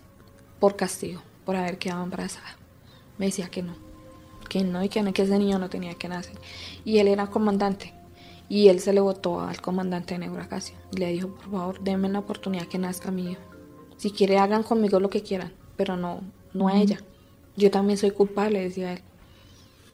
por 0.60 0.76
castigo, 0.76 1.20
por 1.44 1.56
haber 1.56 1.78
quedado 1.78 2.04
embarazada. 2.04 2.56
Me 3.18 3.26
decía 3.26 3.48
que 3.48 3.62
no, 3.62 3.74
que 4.48 4.62
no 4.62 4.82
y 4.84 4.88
que, 4.88 5.02
no, 5.02 5.12
que 5.12 5.22
ese 5.22 5.38
niño 5.38 5.58
no 5.58 5.68
tenía 5.68 5.94
que 5.94 6.08
nacer. 6.08 6.38
Y 6.84 6.98
él 6.98 7.08
era 7.08 7.26
comandante. 7.26 7.92
Y 8.48 8.68
él 8.68 8.80
se 8.80 8.92
le 8.92 9.00
votó 9.00 9.40
al 9.40 9.60
comandante 9.60 10.14
de 10.14 10.20
Neuracasio. 10.20 10.76
Y 10.92 10.98
le 10.98 11.12
dijo, 11.12 11.28
por 11.28 11.50
favor, 11.50 11.80
denme 11.80 12.08
la 12.08 12.20
oportunidad 12.20 12.66
que 12.66 12.78
nazca 12.78 13.10
mi 13.10 13.32
hijo. 13.32 13.42
Si 13.98 14.10
quiere, 14.10 14.38
hagan 14.38 14.62
conmigo 14.62 15.00
lo 15.00 15.10
que 15.10 15.22
quieran, 15.22 15.52
pero 15.76 15.96
no, 15.96 16.20
no 16.54 16.68
a 16.68 16.76
ella. 16.76 17.00
Yo 17.56 17.70
también 17.70 17.98
soy 17.98 18.12
culpable, 18.12 18.60
decía 18.60 18.92
él. 18.92 19.02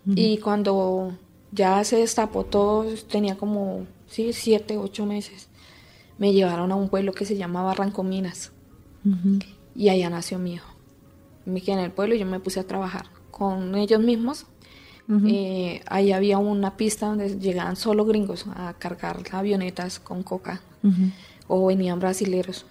Y 0.07 0.37
cuando 0.39 1.17
ya 1.51 1.83
se 1.85 1.97
destapó 1.97 2.45
todo, 2.45 2.85
tenía 3.09 3.37
como, 3.37 3.87
sí, 4.15 4.33
siete, 4.33 4.79
ocho 4.79 5.07
meses, 5.07 5.49
me 6.19 6.33
llevaron 6.33 6.71
a 6.71 6.77
un 6.77 6.89
pueblo 6.89 7.13
que 7.13 7.25
se 7.25 7.37
llama 7.37 7.65
Barranco 7.65 8.05
Minas. 8.05 8.53
Y 9.75 9.89
allá 9.89 10.09
nació 10.09 10.39
mi 10.39 10.55
hijo. 10.55 10.73
Me 11.45 11.61
quedé 11.61 11.73
en 11.73 11.81
el 11.81 11.91
pueblo 11.91 12.15
y 12.15 12.21
yo 12.21 12.27
me 12.27 12.39
puse 12.39 12.61
a 12.61 12.67
trabajar 12.67 13.07
con 13.33 13.75
ellos 13.75 14.01
mismos. 14.01 14.47
Eh, 15.27 15.83
ahí 15.87 16.13
había 16.13 16.39
una 16.39 16.77
pista 16.77 17.07
donde 17.07 17.39
llegaban 17.39 17.77
solo 17.77 18.07
gringos 18.07 18.47
a 18.55 18.73
cargar 18.75 19.19
avionetas 19.33 19.99
con 19.99 20.23
coca 20.23 20.63
o 21.47 21.67
venían 21.67 21.99
brasileros 21.99 22.65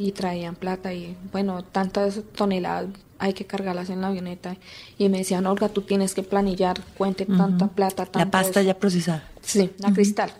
y 0.00 0.12
traían 0.12 0.56
plata 0.56 0.94
y 0.94 1.14
bueno, 1.30 1.62
tantas 1.62 2.22
toneladas 2.34 2.88
hay 3.18 3.34
que 3.34 3.44
cargarlas 3.44 3.90
en 3.90 4.00
la 4.00 4.06
avioneta 4.06 4.56
y 4.96 5.10
me 5.10 5.18
decían, 5.18 5.46
Olga, 5.46 5.68
tú 5.68 5.82
tienes 5.82 6.14
que 6.14 6.22
planillar, 6.22 6.80
cuente 6.96 7.26
tanta 7.26 7.68
plata. 7.68 8.08
la 8.14 8.30
pasta 8.30 8.62
ya 8.62 8.78
procesada. 8.78 9.28
Sí, 9.42 9.70
la 9.78 9.92
cristal. 9.92 10.32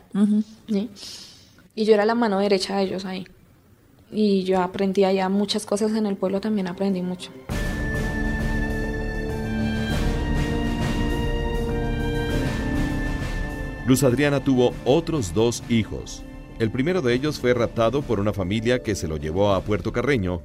Y 1.74 1.84
yo 1.84 1.92
era 1.92 2.06
la 2.06 2.14
mano 2.14 2.38
derecha 2.38 2.78
de 2.78 2.84
ellos 2.84 3.04
ahí. 3.04 3.26
Y 4.10 4.44
yo 4.44 4.62
aprendí 4.62 5.04
allá 5.04 5.28
muchas 5.28 5.66
cosas 5.66 5.92
en 5.92 6.06
el 6.06 6.16
pueblo, 6.16 6.40
también 6.40 6.66
aprendí 6.66 7.02
mucho. 7.02 7.30
Luz 13.86 14.02
Adriana 14.04 14.42
tuvo 14.42 14.72
otros 14.86 15.34
dos 15.34 15.62
hijos. 15.68 16.24
El 16.60 16.70
primero 16.70 17.00
de 17.00 17.14
ellos 17.14 17.40
fue 17.40 17.54
raptado 17.54 18.02
por 18.02 18.20
una 18.20 18.34
familia 18.34 18.82
que 18.82 18.94
se 18.94 19.08
lo 19.08 19.16
llevó 19.16 19.54
a 19.54 19.62
Puerto 19.62 19.92
Carreño 19.92 20.42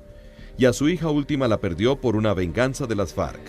y 0.58 0.64
a 0.64 0.72
su 0.72 0.88
hija 0.88 1.10
última 1.10 1.50
la 1.50 1.60
perdió 1.60 2.00
por 2.00 2.16
una 2.16 2.34
venganza 2.34 2.88
de 2.88 2.96
las 2.96 3.14
FARC. 3.14 3.42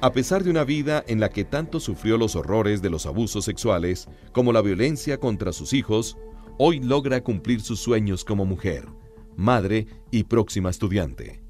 A 0.00 0.10
pesar 0.10 0.42
de 0.42 0.50
una 0.50 0.64
vida 0.64 1.04
en 1.06 1.20
la 1.20 1.28
que 1.28 1.44
tanto 1.44 1.78
sufrió 1.78 2.18
los 2.18 2.34
horrores 2.34 2.82
de 2.82 2.90
los 2.90 3.06
abusos 3.06 3.44
sexuales 3.44 4.08
como 4.32 4.52
la 4.52 4.62
violencia 4.62 5.20
contra 5.20 5.52
sus 5.52 5.72
hijos, 5.72 6.18
hoy 6.58 6.80
logra 6.80 7.22
cumplir 7.22 7.60
sus 7.60 7.78
sueños 7.78 8.24
como 8.24 8.44
mujer, 8.44 8.88
madre 9.36 9.86
y 10.10 10.24
próxima 10.24 10.70
estudiante. 10.70 11.40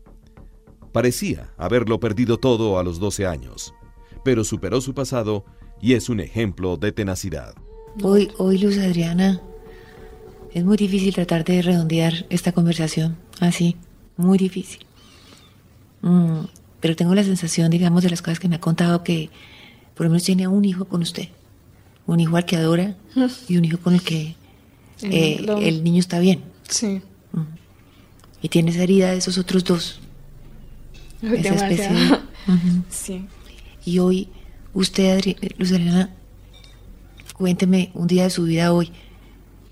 Parecía 0.93 1.55
haberlo 1.57 1.99
perdido 1.99 2.37
todo 2.37 2.79
a 2.79 2.85
los 2.85 3.01
12 3.01 3.27
años, 3.27 3.73
pero 4.23 4.45
superó 4.45 4.83
su 4.83 4.93
pasado 4.93 5.47
y 5.81 5.95
es 5.95 6.11
un 6.11 6.21
ejemplo 6.21 6.77
de 6.77 6.93
tenacidad. 6.93 7.55
Hoy, 8.03 8.31
hoy 8.37 8.59
Luz 8.59 8.77
Adriana, 8.77 9.41
es 10.53 10.65
muy 10.65 10.77
difícil 10.77 11.15
tratar 11.15 11.45
de 11.45 11.63
redondear 11.63 12.27
esta 12.31 12.53
conversación 12.53 13.17
así, 13.41 13.77
muy 14.17 14.39
difícil. 14.39 14.81
Mm, 16.03 16.45
pero 16.81 16.97
tengo 16.97 17.15
la 17.15 17.25
sensación, 17.25 17.71
digamos, 17.71 18.03
de 18.03 18.11
las 18.11 18.23
cosas 18.23 18.39
que 18.39 18.49
me 18.49 18.57
ha 18.57 18.61
contado 18.61 19.03
que 19.03 19.31
por 19.95 20.07
lo 20.07 20.11
menos 20.11 20.25
tiene 20.25 20.47
un 20.47 20.65
hijo 20.65 20.85
con 20.85 21.03
usted, 21.03 21.29
un 22.07 22.21
hijo 22.21 22.37
al 22.37 22.45
que 22.45 22.57
adora 22.57 22.97
y 23.49 23.57
un 23.57 23.65
hijo 23.65 23.79
con 23.79 23.95
el 23.95 24.03
que 24.03 24.37
eh, 25.03 25.45
el 25.61 25.85
niño 25.85 26.01
está 26.01 26.19
bien. 26.19 26.43
Sí. 26.69 27.01
Mm. 27.33 27.41
Y 28.43 28.49
tiene 28.49 28.71
esa 28.71 28.83
herida 28.83 29.11
de 29.11 29.19
esos 29.19 29.39
otros 29.39 29.65
dos. 29.65 30.01
esa 31.23 31.55
especie 31.55 31.91
Sí. 32.89 33.27
Y 33.85 33.99
hoy, 33.99 34.29
usted, 34.75 35.17
Adri 35.17 35.37
Luz 35.57 35.73
cuénteme 37.35 37.91
un 37.95 38.07
día 38.07 38.25
de 38.25 38.31
su 38.31 38.45
vida 38.45 38.73
hoy. 38.73 38.93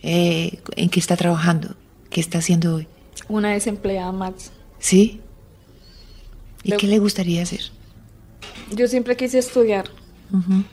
Eh, 0.09 0.61
¿En 0.77 0.89
qué 0.89 1.01
está 1.01 1.17
trabajando? 1.17 1.75
¿Qué 2.11 2.21
está 2.21 2.39
haciendo 2.39 2.77
hoy? 2.77 2.87
Una 3.29 3.51
desempleada 3.51 4.13
más. 4.13 4.53
¿Sí? 4.79 5.21
¿Y 6.63 6.77
qué 6.77 6.87
le 6.87 7.01
gustaría 7.01 7.43
hacer? 7.43 7.61
Yo 8.73 8.87
siempre 8.87 9.17
quise 9.17 9.41
estudiar. 9.41 9.91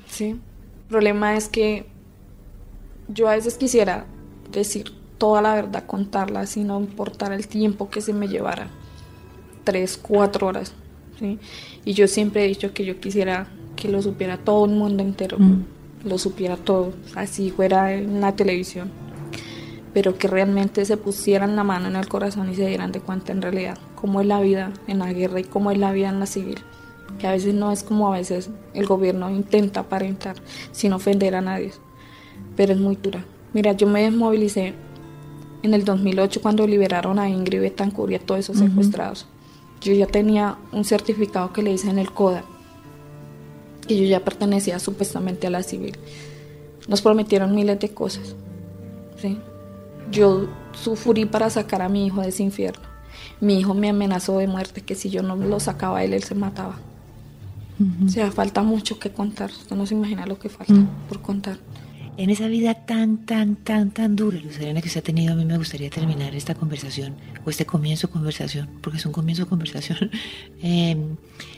Sí. 0.07 0.25
El 0.25 0.39
problema 0.87 1.35
es 1.35 1.49
que 1.49 1.87
yo 3.07 3.27
a 3.27 3.35
veces 3.35 3.55
quisiera 3.55 4.05
decir 4.51 4.93
toda 5.17 5.41
la 5.41 5.55
verdad, 5.55 5.83
contarla, 5.87 6.45
sin 6.45 6.67
no 6.67 6.79
importar 6.79 7.33
el 7.33 7.47
tiempo 7.47 7.89
que 7.89 8.01
se 8.01 8.13
me 8.13 8.27
llevara. 8.27 8.67
Tres, 9.63 9.97
cuatro 9.97 10.45
horas. 10.45 10.73
¿sí? 11.19 11.39
Y 11.85 11.93
yo 11.93 12.07
siempre 12.07 12.45
he 12.45 12.47
dicho 12.47 12.71
que 12.71 12.85
yo 12.85 12.99
quisiera 12.99 13.47
que 13.75 13.89
lo 13.89 13.99
supiera 14.03 14.37
todo 14.37 14.65
el 14.65 14.71
mundo 14.73 15.01
entero. 15.01 15.37
Lo 16.03 16.19
supiera 16.19 16.55
todo, 16.55 16.93
así 17.15 17.49
fuera 17.49 17.95
en 17.95 18.21
la 18.21 18.35
televisión. 18.35 18.91
Pero 19.93 20.17
que 20.17 20.27
realmente 20.27 20.85
se 20.85 20.97
pusieran 20.97 21.55
la 21.55 21.63
mano 21.63 21.87
en 21.87 21.95
el 21.95 22.07
corazón 22.07 22.49
y 22.49 22.55
se 22.55 22.67
dieran 22.67 22.91
de 22.91 22.99
cuenta 22.99 23.31
en 23.31 23.41
realidad 23.41 23.77
cómo 23.95 24.21
es 24.21 24.27
la 24.27 24.41
vida 24.41 24.73
en 24.87 24.99
la 24.99 25.13
guerra 25.13 25.39
y 25.39 25.43
cómo 25.43 25.71
es 25.71 25.77
la 25.77 25.91
vida 25.91 26.09
en 26.09 26.19
la 26.19 26.25
civil. 26.25 26.59
Que 27.19 27.27
a 27.27 27.31
veces 27.31 27.53
no 27.53 27.71
es 27.71 27.83
como 27.83 28.11
a 28.11 28.17
veces 28.17 28.49
el 28.73 28.85
gobierno 28.87 29.29
intenta 29.29 29.81
aparentar 29.81 30.35
sin 30.71 30.93
ofender 30.93 31.35
a 31.35 31.41
nadie. 31.41 31.71
Pero 32.55 32.73
es 32.73 32.79
muy 32.79 32.95
dura. 32.95 33.23
Mira, 33.53 33.73
yo 33.73 33.85
me 33.85 34.01
desmovilicé 34.01 34.73
en 35.61 35.73
el 35.73 35.85
2008 35.85 36.41
cuando 36.41 36.67
liberaron 36.67 37.19
a 37.19 37.29
Ingrid 37.29 37.61
Betancourt 37.61 38.11
y 38.11 38.15
a 38.15 38.19
todos 38.19 38.41
esos 38.41 38.57
secuestrados. 38.57 39.27
Yo 39.81 39.93
ya 39.93 40.07
tenía 40.07 40.57
un 40.71 40.85
certificado 40.85 41.53
que 41.53 41.61
le 41.61 41.71
hice 41.71 41.89
en 41.89 41.99
el 41.99 42.11
CODA 42.11 42.43
y 43.87 43.97
yo 44.01 44.05
ya 44.05 44.19
pertenecía 44.21 44.79
supuestamente 44.79 45.47
a 45.47 45.49
la 45.49 45.63
civil. 45.63 45.97
Nos 46.87 47.01
prometieron 47.01 47.55
miles 47.55 47.79
de 47.79 47.89
cosas. 47.89 48.35
¿sí? 49.21 49.37
Yo 50.13 50.47
sufrí 50.73 51.25
para 51.25 51.49
sacar 51.49 51.81
a 51.81 51.89
mi 51.89 52.05
hijo 52.05 52.21
de 52.21 52.29
ese 52.29 52.43
infierno. 52.43 52.87
Mi 53.41 53.59
hijo 53.59 53.73
me 53.73 53.89
amenazó 53.89 54.37
de 54.37 54.47
muerte, 54.47 54.81
que 54.81 54.95
si 54.95 55.09
yo 55.09 55.23
no 55.23 55.35
lo 55.35 55.59
sacaba 55.59 55.99
a 55.99 56.03
él, 56.03 56.13
él 56.13 56.23
se 56.23 56.35
mataba. 56.35 56.79
O 58.05 58.07
sea, 58.07 58.31
falta 58.31 58.61
mucho 58.61 58.99
que 58.99 59.09
contar. 59.11 59.49
Usted 59.49 59.75
no 59.75 59.85
se 59.85 59.95
imagina 59.95 60.25
lo 60.25 60.37
que 60.37 60.49
falta 60.49 60.75
por 61.09 61.21
contar. 61.21 61.57
En 62.15 62.29
esa 62.29 62.47
vida 62.47 62.75
tan, 62.75 63.25
tan, 63.25 63.55
tan, 63.55 63.89
tan 63.89 64.15
dura, 64.15 64.37
Lucerena, 64.39 64.81
que 64.81 64.87
usted 64.87 65.01
ha 65.01 65.03
tenido, 65.03 65.33
a 65.33 65.35
mí 65.35 65.45
me 65.45 65.57
gustaría 65.57 65.89
terminar 65.89 66.35
esta 66.35 66.53
conversación, 66.53 67.15
o 67.43 67.49
este 67.49 67.65
comienzo 67.65 68.05
de 68.05 68.13
conversación, 68.13 68.69
porque 68.81 68.99
es 68.99 69.05
un 69.07 69.11
comienzo 69.11 69.45
de 69.45 69.49
conversación, 69.49 70.11
eh, 70.61 70.95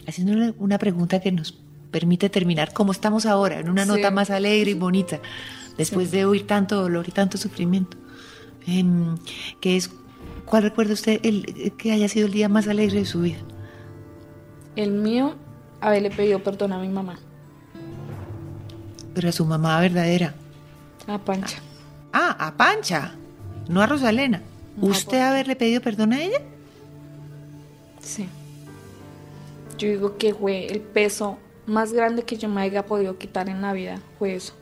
haciéndole 0.08 0.54
una 0.58 0.78
pregunta 0.78 1.20
que 1.20 1.34
nos 1.34 1.54
permite 1.92 2.30
terminar 2.30 2.72
como 2.72 2.94
estamos 2.94 3.26
ahora, 3.26 3.60
en 3.60 3.70
una 3.70 3.84
nota 3.84 4.12
más 4.12 4.30
alegre 4.30 4.72
y 4.72 4.76
bonita, 4.76 5.20
después 5.78 6.10
de 6.12 6.24
oír 6.24 6.48
tanto 6.48 6.82
dolor 6.82 7.06
y 7.10 7.12
tanto 7.12 7.38
sufrimiento. 7.38 7.98
Em, 8.68 9.18
que 9.60 9.78
es, 9.78 9.92
¿cuál 10.46 10.64
recuerda 10.64 10.94
usted 10.94 11.20
el, 11.24 11.74
que 11.78 11.92
haya 11.92 12.08
sido 12.10 12.28
el 12.28 12.34
día 12.34 12.50
más 12.50 12.68
alegre 12.68 13.00
de 13.00 13.06
su 13.06 13.22
vida? 13.22 13.38
El 14.76 14.92
mío, 14.92 15.36
haberle 15.82 16.10
pedido 16.10 16.40
perdón 16.40 16.74
a 16.74 16.80
mi 16.80 16.90
mamá. 16.90 17.18
Pero 19.14 19.30
a 19.30 19.32
su 19.32 19.46
mamá 19.46 19.80
verdadera. 19.80 20.34
A 21.08 21.18
Pancha. 21.18 21.58
Ah, 22.12 22.36
a 22.40 22.58
Pancha, 22.58 23.14
no 23.68 23.82
a 23.82 23.86
Rosalena. 23.86 24.42
¿Usted 24.82 25.20
haberle 25.20 25.56
pedido 25.56 25.82
perdón 25.82 26.14
a 26.14 26.22
ella? 26.22 26.42
Sí. 28.02 28.28
Yo 29.78 29.88
digo 29.88 30.18
que 30.18 30.34
fue 30.34 30.68
el 30.68 30.82
peso 30.82 31.38
más 31.66 31.94
grande 31.94 32.24
que 32.24 32.38
yo 32.38 32.50
me 32.50 32.62
haya 32.62 32.86
podido 32.86 33.18
quitar 33.18 33.50
en 33.50 33.62
la 33.62 33.74
vida, 33.74 34.00
fue 34.20 34.36
eso. 34.36 34.54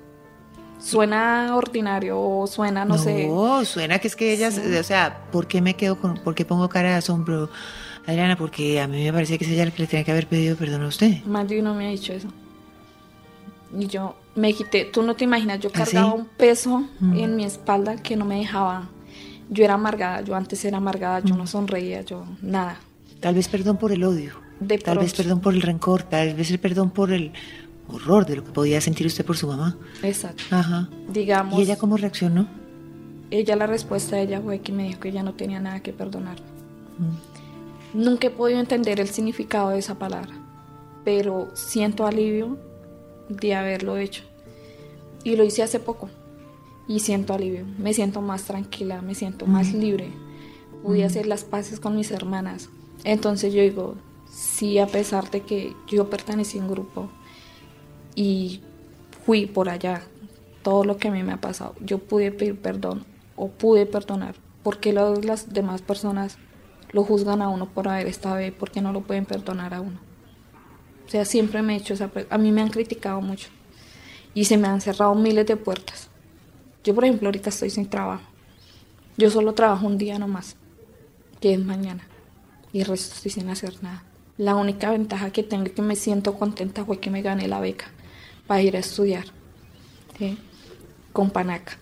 Suena 0.83 1.55
ordinario 1.55 2.19
o 2.19 2.45
suena, 2.45 2.83
no, 2.83 2.97
sé. 2.97 3.27
No, 3.27 3.63
suena 3.63 3.99
que 3.99 4.09
es 4.09 4.17
que 4.17 4.33
ella, 4.33 4.49
o 4.49 4.83
sea, 4.83 5.25
¿por 5.31 5.47
qué 5.47 5.61
me 5.61 5.75
quedo 5.75 5.97
con, 5.97 6.17
por 6.17 6.35
qué 6.35 6.43
pongo 6.43 6.67
cara 6.67 6.89
de 6.89 6.95
asombro, 6.95 7.49
Adriana? 8.05 8.35
Porque 8.35 8.81
a 8.81 8.87
mí 8.87 9.01
me 9.01 9.13
parece 9.13 9.37
que 9.37 9.45
es 9.45 9.51
ella 9.51 9.63
la 9.63 9.71
que 9.71 9.83
le 9.83 9.87
tenía 9.87 10.03
que 10.03 10.11
haber 10.11 10.27
pedido 10.27 10.57
perdón 10.57 10.83
a 10.83 10.87
usted. 10.87 11.23
Más 11.23 11.47
de 11.47 11.61
uno 11.61 11.73
me 11.73 11.87
ha 11.87 11.89
dicho 11.89 12.11
eso. 12.11 12.27
Y 13.79 13.87
yo 13.87 14.15
me 14.35 14.53
quité, 14.53 14.83
tú 14.83 15.03
no 15.03 15.15
te 15.15 15.23
imaginas, 15.23 15.61
yo 15.61 15.69
¿Ah, 15.73 15.77
cargaba 15.77 16.13
un 16.13 16.25
peso 16.25 16.83
mm. 16.99 17.17
en 17.17 17.35
mi 17.37 17.45
espalda 17.45 17.95
que 17.95 18.17
no 18.17 18.25
me 18.25 18.39
dejaba. 18.39 18.89
Yo 19.49 19.63
era 19.63 19.75
amargada, 19.75 20.19
yo 20.21 20.35
antes 20.35 20.65
era 20.65 20.77
amargada, 20.77 21.21
yo 21.21 21.37
no 21.37 21.45
mm. 21.45 21.47
sonreía, 21.47 22.01
yo 22.01 22.25
nada. 22.41 22.77
Tal 23.21 23.35
vez 23.35 23.47
perdón 23.47 23.77
por 23.77 23.93
el 23.93 24.03
odio. 24.03 24.33
tal 24.83 24.97
vez 24.97 25.13
perdón 25.13 25.39
por 25.39 25.53
el 25.53 25.61
rencor, 25.61 26.03
tal 26.03 26.33
vez 26.33 26.51
el 26.51 26.59
perdón 26.59 26.91
por 26.91 27.13
el 27.13 27.31
horror 27.93 28.25
de 28.25 28.37
lo 28.37 28.43
que 28.43 28.51
podía 28.51 28.81
sentir 28.81 29.07
usted 29.07 29.25
por 29.25 29.37
su 29.37 29.47
mamá. 29.47 29.77
Exacto. 30.01 30.43
Ajá. 30.51 30.89
Digamos. 31.09 31.59
¿Y 31.59 31.63
ella 31.63 31.77
cómo 31.77 31.97
reaccionó? 31.97 32.47
Ella, 33.31 33.55
la 33.55 33.67
respuesta 33.67 34.15
de 34.15 34.23
ella 34.23 34.41
fue 34.41 34.59
que 34.59 34.71
me 34.71 34.83
dijo 34.83 34.99
que 34.99 35.09
ella 35.09 35.23
no 35.23 35.33
tenía 35.33 35.59
nada 35.59 35.81
que 35.81 35.93
perdonar. 35.93 36.37
Mm. 36.99 38.03
Nunca 38.03 38.27
he 38.27 38.29
podido 38.31 38.59
entender 38.59 38.99
el 38.99 39.07
significado 39.07 39.69
de 39.69 39.79
esa 39.79 39.95
palabra, 39.95 40.33
pero 41.03 41.49
siento 41.53 42.05
alivio 42.05 42.57
de 43.29 43.55
haberlo 43.55 43.97
hecho. 43.97 44.23
Y 45.23 45.35
lo 45.35 45.43
hice 45.43 45.63
hace 45.63 45.79
poco. 45.79 46.09
Y 46.87 46.99
siento 46.99 47.33
alivio. 47.33 47.65
Me 47.77 47.93
siento 47.93 48.21
más 48.21 48.43
tranquila, 48.43 49.01
me 49.01 49.15
siento 49.15 49.45
más 49.45 49.73
libre. 49.73 50.11
Pude 50.83 51.05
hacer 51.05 51.27
las 51.27 51.43
paces 51.43 51.79
con 51.79 51.95
mis 51.95 52.11
hermanas. 52.11 52.69
Entonces 53.03 53.53
yo 53.53 53.61
digo, 53.61 53.95
sí, 54.29 54.79
a 54.79 54.87
pesar 54.87 55.31
de 55.31 55.41
que 55.41 55.75
yo 55.87 56.09
pertenecí 56.09 56.57
a 56.57 56.61
un 56.61 56.67
grupo 56.67 57.09
y 58.15 58.61
fui 59.25 59.45
por 59.45 59.69
allá, 59.69 60.03
todo 60.61 60.83
lo 60.83 60.97
que 60.97 61.09
a 61.09 61.11
mí 61.11 61.23
me 61.23 61.33
ha 61.33 61.41
pasado, 61.41 61.75
yo 61.79 61.99
pude 61.99 62.31
pedir 62.31 62.59
perdón 62.59 63.05
o 63.35 63.49
pude 63.49 63.85
perdonar. 63.85 64.35
porque 64.63 64.93
las 64.93 65.51
demás 65.51 65.81
personas 65.81 66.37
lo 66.93 67.03
juzgan 67.03 67.41
a 67.41 67.49
uno 67.49 67.67
por 67.67 67.89
haber 67.89 68.07
estado 68.07 68.35
ahí? 68.35 68.51
¿Por 68.51 68.71
qué 68.71 68.79
no 68.79 68.93
lo 68.93 69.01
pueden 69.01 69.25
perdonar 69.25 69.73
a 69.73 69.81
uno? 69.81 69.99
O 71.05 71.09
sea, 71.09 71.25
siempre 71.25 71.61
me 71.61 71.73
he 71.73 71.77
hecho 71.77 71.93
esa... 71.93 72.09
A 72.29 72.37
mí 72.37 72.51
me 72.51 72.61
han 72.61 72.69
criticado 72.69 73.19
mucho 73.19 73.49
y 74.33 74.45
se 74.45 74.57
me 74.57 74.67
han 74.67 74.79
cerrado 74.79 75.13
miles 75.15 75.45
de 75.47 75.57
puertas. 75.57 76.07
Yo, 76.83 76.95
por 76.95 77.03
ejemplo, 77.03 77.27
ahorita 77.27 77.49
estoy 77.49 77.71
sin 77.71 77.89
trabajo. 77.89 78.23
Yo 79.17 79.29
solo 79.29 79.53
trabajo 79.53 79.85
un 79.85 79.97
día 79.97 80.17
nomás, 80.17 80.55
que 81.41 81.53
es 81.53 81.59
mañana, 81.59 82.07
y 82.71 82.79
el 82.79 82.85
resto 82.87 83.15
estoy 83.15 83.31
sin 83.31 83.49
hacer 83.49 83.83
nada. 83.83 84.03
La 84.37 84.55
única 84.55 84.89
ventaja 84.89 85.31
que 85.31 85.43
tengo 85.43 85.65
y 85.65 85.71
que 85.71 85.81
me 85.81 85.95
siento 85.95 86.33
contenta 86.39 86.85
fue 86.85 86.99
que 86.99 87.11
me 87.11 87.21
gané 87.21 87.47
la 87.47 87.59
beca 87.59 87.91
para 88.47 88.61
ir 88.61 88.75
a 88.75 88.79
estudiar 88.79 89.25
con 91.11 91.29
Panaca. 91.29 91.77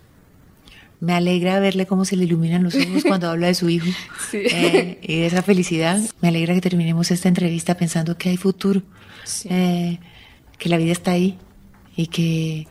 Me 1.00 1.14
alegra 1.14 1.60
verle 1.60 1.88
cómo 1.88 2.06
se 2.06 2.16
le 2.16 2.26
iluminan 2.26 2.64
los 2.64 2.76
ojos 2.76 3.04
cuando 3.08 3.28
habla 3.28 3.48
de 3.48 3.56
su 3.56 3.70
hijo 3.70 3.88
eh, 4.34 5.00
y 5.02 5.22
de 5.22 5.26
esa 5.26 5.42
felicidad. 5.42 6.00
Me 6.22 6.28
alegra 6.28 6.54
que 6.54 6.62
terminemos 6.62 7.10
esta 7.10 7.28
entrevista 7.28 7.76
pensando 7.76 8.18
que 8.18 8.30
hay 8.30 8.38
futuro, 8.38 8.84
eh, 9.46 10.00
que 10.60 10.70
la 10.70 10.78
vida 10.78 10.92
está 10.92 11.12
ahí 11.12 11.40
y 11.96 12.08
que, 12.08 12.68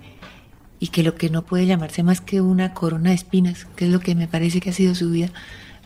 y 0.79 0.89
que 0.89 1.03
lo 1.03 1.17
que 1.17 1.29
no 1.29 1.43
puede 1.43 1.67
llamarse 1.67 2.05
más 2.05 2.21
que 2.21 2.41
una 2.41 2.73
corona 2.73 3.11
de 3.11 3.17
espinas, 3.17 3.67
que 3.75 3.87
es 3.87 3.91
lo 3.91 3.99
que 3.99 4.15
me 4.15 4.29
parece 4.29 4.61
que 4.61 4.71
ha 4.71 4.75
sido 4.75 4.95
su 4.95 5.11
vida, 5.11 5.33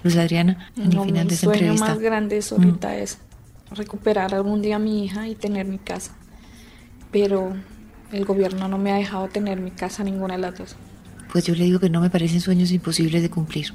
Luz 0.02 0.16
Adriana, 0.16 0.70
en 0.76 0.92
el 0.92 1.00
final 1.00 1.26
de 1.26 1.34
esta 1.34 1.46
entrevista. 1.46 1.72
Mi 1.72 1.78
sueño 1.78 1.94
más 1.94 1.98
grande 1.98 2.44
ahorita 2.50 2.88
mm. 2.88 2.92
es 2.92 3.18
recuperar 3.70 4.34
algún 4.34 4.60
día 4.60 4.76
a 4.76 4.78
mi 4.78 5.02
hija 5.02 5.26
y 5.28 5.34
tener 5.34 5.64
mi 5.64 5.78
casa. 5.78 6.12
Pero 7.10 7.54
el 8.12 8.24
gobierno 8.24 8.68
no 8.68 8.78
me 8.78 8.92
ha 8.92 8.96
dejado 8.96 9.28
tener 9.28 9.60
mi 9.60 9.70
casa 9.70 10.04
ninguna 10.04 10.34
de 10.34 10.40
las 10.40 10.58
dos. 10.58 10.76
Pues 11.32 11.44
yo 11.44 11.54
le 11.54 11.64
digo 11.64 11.80
que 11.80 11.90
no 11.90 12.00
me 12.00 12.10
parecen 12.10 12.40
sueños 12.40 12.70
imposibles 12.70 13.22
de 13.22 13.30
cumplir. 13.30 13.72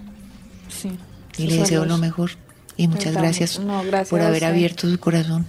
Sí. 0.70 0.92
Y 1.38 1.48
le 1.48 1.58
deseo 1.58 1.86
lo 1.86 1.98
mejor. 1.98 2.32
Y 2.78 2.88
muchas 2.88 3.14
gracias, 3.14 3.60
por 4.10 4.22
haber 4.22 4.46
abierto 4.46 4.90
su 4.90 4.98
corazón 5.00 5.46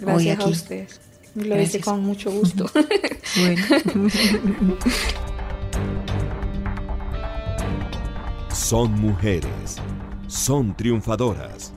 gracias 0.00 0.16
hoy 0.16 0.30
aquí. 0.30 0.44
a 0.44 0.46
ustedes. 0.46 1.00
Lo 1.34 1.60
hice 1.60 1.80
con 1.80 2.02
mucho 2.02 2.30
gusto. 2.30 2.70
bueno. 3.36 3.62
Son 8.52 8.92
mujeres. 9.00 9.76
Son 10.26 10.76
triunfadoras. 10.76 11.72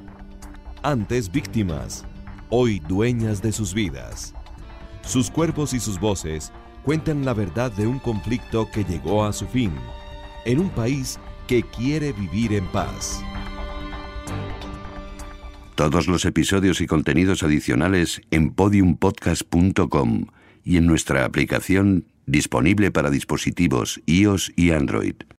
Antes 0.82 1.32
víctimas. 1.32 2.06
Hoy 2.50 2.80
dueñas 2.80 3.42
de 3.42 3.52
sus 3.52 3.74
vidas. 3.74 4.34
Sus 5.06 5.30
cuerpos 5.30 5.74
y 5.74 5.80
sus 5.80 6.00
voces 6.00 6.52
cuentan 6.84 7.26
la 7.26 7.34
verdad 7.34 7.72
de 7.72 7.88
un 7.88 8.00
conflicto 8.00 8.70
que 8.72 8.84
llegó 8.84 9.26
a 9.26 9.34
su 9.34 9.46
fin, 9.48 9.72
en 10.46 10.60
un 10.60 10.70
país 10.70 11.20
que 11.48 11.64
quiere 11.64 12.14
vivir 12.14 12.54
en 12.54 12.66
paz. 12.68 13.22
Todos 15.76 16.08
los 16.08 16.26
episodios 16.26 16.82
y 16.82 16.88
contenidos 16.88 17.44
adicionales 17.44 18.22
en 18.32 18.52
podiumpodcast.com 18.52 20.26
y 20.64 20.78
en 20.78 20.86
nuestra 20.86 21.26
aplicación 21.26 22.06
disponible 22.26 22.92
para 22.92 23.10
dispositivos 23.10 24.02
iOS 24.06 24.54
y 24.56 24.72
Android. 24.72 25.16